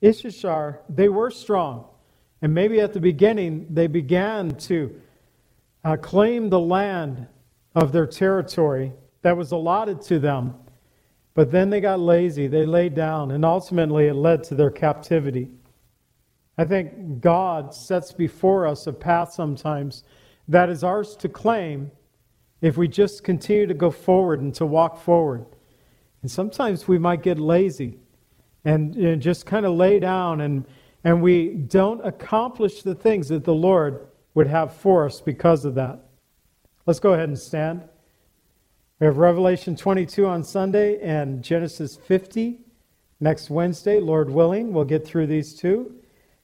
Issachar, 0.03 0.81
they 0.87 1.09
were 1.09 1.31
strong. 1.31 1.85
And 2.43 2.53
maybe 2.53 2.79
at 2.79 2.93
the 2.93 2.99
beginning, 2.99 3.67
they 3.71 3.87
began 3.87 4.51
to 4.69 5.01
uh, 5.83 5.97
claim 5.97 6.49
the 6.49 6.59
land 6.59 7.27
of 7.73 7.91
their 7.91 8.05
territory 8.05 8.93
that 9.23 9.35
was 9.35 9.51
allotted 9.51 10.01
to 10.03 10.19
them. 10.19 10.55
But 11.35 11.51
then 11.51 11.69
they 11.69 11.81
got 11.81 11.99
lazy, 11.99 12.47
they 12.47 12.65
laid 12.65 12.95
down, 12.95 13.31
and 13.31 13.45
ultimately 13.45 14.07
it 14.07 14.15
led 14.15 14.43
to 14.45 14.55
their 14.55 14.71
captivity. 14.71 15.49
I 16.57 16.63
think 16.63 17.19
God 17.19 17.75
sets 17.75 18.13
before 18.13 18.65
us 18.65 18.87
a 18.87 18.93
path 18.93 19.33
sometimes 19.33 20.03
that 20.47 20.69
is 20.69 20.83
ours 20.83 21.15
to 21.17 21.29
claim 21.29 21.91
if 22.61 22.77
we 22.77 22.87
just 22.87 23.23
continue 23.23 23.67
to 23.67 23.73
go 23.73 23.91
forward 23.91 24.39
and 24.39 24.55
to 24.55 24.65
walk 24.65 25.01
forward. 25.01 25.45
And 26.21 26.31
sometimes 26.31 26.87
we 26.87 26.97
might 26.97 27.21
get 27.21 27.37
lazy 27.37 27.99
and, 28.63 28.95
and 28.95 29.21
just 29.21 29.45
kind 29.45 29.65
of 29.65 29.73
lay 29.73 29.99
down 29.99 30.39
and, 30.41 30.65
and 31.03 31.21
we 31.21 31.49
don't 31.49 32.05
accomplish 32.05 32.81
the 32.81 32.95
things 32.95 33.27
that 33.27 33.43
the 33.43 33.53
Lord 33.53 34.07
would 34.33 34.47
have 34.47 34.73
for 34.73 35.05
us 35.05 35.19
because 35.19 35.65
of 35.65 35.75
that. 35.75 35.99
Let's 36.85 36.99
go 36.99 37.13
ahead 37.13 37.27
and 37.27 37.37
stand. 37.37 37.83
We 38.97 39.07
have 39.07 39.17
Revelation 39.17 39.75
22 39.75 40.25
on 40.25 40.41
Sunday 40.41 41.01
and 41.01 41.43
Genesis 41.43 41.97
50 41.97 42.61
next 43.19 43.49
Wednesday, 43.49 43.99
Lord 43.99 44.29
willing. 44.29 44.71
We'll 44.71 44.85
get 44.85 45.05
through 45.05 45.27
these 45.27 45.53
two. 45.53 45.95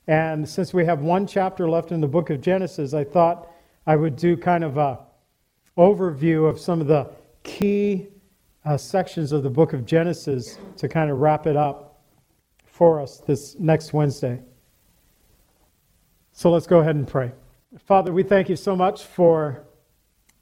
And 0.06 0.48
since 0.50 0.74
we 0.74 0.84
have 0.84 1.00
one 1.00 1.26
chapter 1.26 1.70
left 1.70 1.94
in 1.94 2.02
the 2.02 2.10
book 2.10 2.30
of 2.30 2.42
Genesis, 2.42 2.94
I 2.94 3.06
thought 3.06 3.50
I 3.88 3.96
would 3.96 4.18
do 4.18 4.36
kind 4.36 4.66
of 4.66 4.76
a 4.76 5.00
overview 5.78 6.50
of 6.50 6.60
some 6.60 6.82
of 6.82 6.88
the 6.88 7.12
key 7.44 8.10
uh, 8.66 8.76
sections 8.76 9.32
of 9.32 9.44
the 9.44 9.50
book 9.50 9.72
of 9.72 9.86
Genesis 9.86 10.58
to 10.76 10.90
kind 10.90 11.10
of 11.10 11.20
wrap 11.20 11.48
it 11.48 11.56
up 11.56 12.02
for 12.66 13.00
us 13.00 13.20
this 13.20 13.56
next 13.60 13.94
Wednesday. 13.94 14.42
So 16.34 16.52
let's 16.52 16.68
go 16.68 16.80
ahead 16.80 16.98
and 16.98 17.08
pray. 17.08 17.32
Father, 17.80 18.12
we 18.12 18.24
thank 18.24 18.50
you 18.50 18.58
so 18.58 18.76
much 18.76 19.06
for 19.06 19.64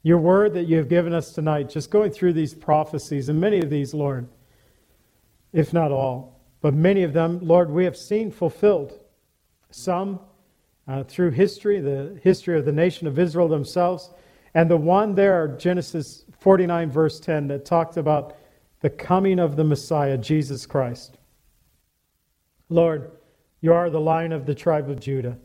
your 0.02 0.18
word 0.18 0.54
that 0.54 0.64
you 0.64 0.76
have 0.78 0.88
given 0.88 1.12
us 1.12 1.32
tonight, 1.32 1.68
just 1.68 1.90
going 1.90 2.10
through 2.10 2.32
these 2.32 2.54
prophecies, 2.54 3.28
and 3.28 3.40
many 3.40 3.60
of 3.60 3.70
these, 3.70 3.92
Lord, 3.92 4.28
if 5.52 5.72
not 5.72 5.92
all, 5.92 6.40
but 6.60 6.74
many 6.74 7.02
of 7.02 7.12
them, 7.12 7.38
Lord, 7.42 7.70
we 7.70 7.84
have 7.84 7.96
seen 7.96 8.30
fulfilled. 8.30 8.98
Some 9.70 10.20
uh, 10.88 11.04
through 11.04 11.30
history, 11.30 11.80
the 11.80 12.18
history 12.22 12.58
of 12.58 12.64
the 12.64 12.72
nation 12.72 13.06
of 13.06 13.18
Israel 13.18 13.48
themselves, 13.48 14.10
and 14.54 14.70
the 14.70 14.76
one 14.76 15.14
there, 15.14 15.48
Genesis 15.48 16.24
49, 16.40 16.90
verse 16.90 17.20
10, 17.20 17.48
that 17.48 17.64
talked 17.64 17.96
about 17.96 18.36
the 18.80 18.90
coming 18.90 19.38
of 19.38 19.56
the 19.56 19.64
Messiah, 19.64 20.16
Jesus 20.18 20.66
Christ. 20.66 21.18
Lord, 22.68 23.12
you 23.60 23.72
are 23.72 23.90
the 23.90 24.00
lion 24.00 24.32
of 24.32 24.46
the 24.46 24.54
tribe 24.54 24.88
of 24.88 25.00
Judah. 25.00 25.38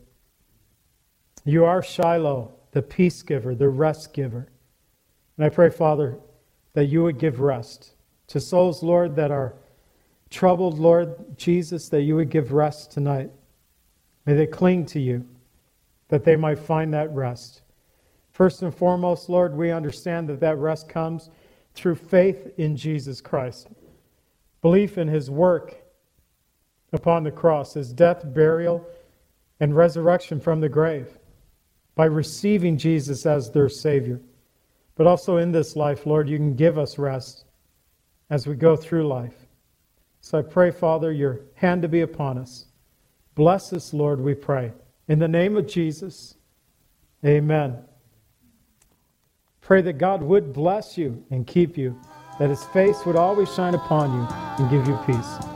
You 1.44 1.64
are 1.64 1.82
Shiloh, 1.82 2.55
the 2.76 2.82
peace 2.82 3.22
giver, 3.22 3.54
the 3.54 3.70
rest 3.70 4.12
giver. 4.12 4.48
And 5.38 5.46
I 5.46 5.48
pray, 5.48 5.70
Father, 5.70 6.18
that 6.74 6.84
you 6.88 7.04
would 7.04 7.18
give 7.18 7.40
rest 7.40 7.94
to 8.26 8.38
souls, 8.38 8.82
Lord, 8.82 9.16
that 9.16 9.30
are 9.30 9.54
troubled, 10.28 10.78
Lord 10.78 11.38
Jesus, 11.38 11.88
that 11.88 12.02
you 12.02 12.16
would 12.16 12.28
give 12.28 12.52
rest 12.52 12.92
tonight. 12.92 13.30
May 14.26 14.34
they 14.34 14.46
cling 14.46 14.84
to 14.88 15.00
you, 15.00 15.26
that 16.08 16.22
they 16.22 16.36
might 16.36 16.58
find 16.58 16.92
that 16.92 17.10
rest. 17.14 17.62
First 18.32 18.60
and 18.60 18.74
foremost, 18.74 19.30
Lord, 19.30 19.56
we 19.56 19.70
understand 19.70 20.28
that 20.28 20.40
that 20.40 20.58
rest 20.58 20.86
comes 20.86 21.30
through 21.72 21.94
faith 21.94 22.52
in 22.58 22.76
Jesus 22.76 23.22
Christ, 23.22 23.68
belief 24.60 24.98
in 24.98 25.08
his 25.08 25.30
work 25.30 25.82
upon 26.92 27.22
the 27.22 27.30
cross, 27.30 27.72
his 27.72 27.94
death, 27.94 28.34
burial, 28.34 28.86
and 29.60 29.74
resurrection 29.74 30.38
from 30.38 30.60
the 30.60 30.68
grave, 30.68 31.16
by 31.96 32.04
receiving 32.04 32.76
Jesus 32.76 33.26
as 33.26 33.50
their 33.50 33.68
Savior. 33.68 34.20
But 34.94 35.08
also 35.08 35.38
in 35.38 35.50
this 35.50 35.74
life, 35.74 36.06
Lord, 36.06 36.28
you 36.28 36.36
can 36.36 36.54
give 36.54 36.78
us 36.78 36.98
rest 36.98 37.46
as 38.30 38.46
we 38.46 38.54
go 38.54 38.76
through 38.76 39.08
life. 39.08 39.34
So 40.20 40.38
I 40.38 40.42
pray, 40.42 40.70
Father, 40.70 41.10
your 41.10 41.40
hand 41.54 41.82
to 41.82 41.88
be 41.88 42.02
upon 42.02 42.38
us. 42.38 42.66
Bless 43.34 43.72
us, 43.72 43.92
Lord, 43.92 44.20
we 44.20 44.34
pray. 44.34 44.72
In 45.08 45.18
the 45.18 45.28
name 45.28 45.56
of 45.56 45.66
Jesus, 45.66 46.36
amen. 47.24 47.78
Pray 49.60 49.82
that 49.82 49.94
God 49.94 50.22
would 50.22 50.52
bless 50.52 50.96
you 50.96 51.24
and 51.30 51.46
keep 51.46 51.76
you, 51.76 51.98
that 52.38 52.50
his 52.50 52.64
face 52.66 53.04
would 53.04 53.16
always 53.16 53.52
shine 53.54 53.74
upon 53.74 54.12
you 54.12 54.26
and 54.58 54.70
give 54.70 54.86
you 54.86 54.98
peace. 55.06 55.55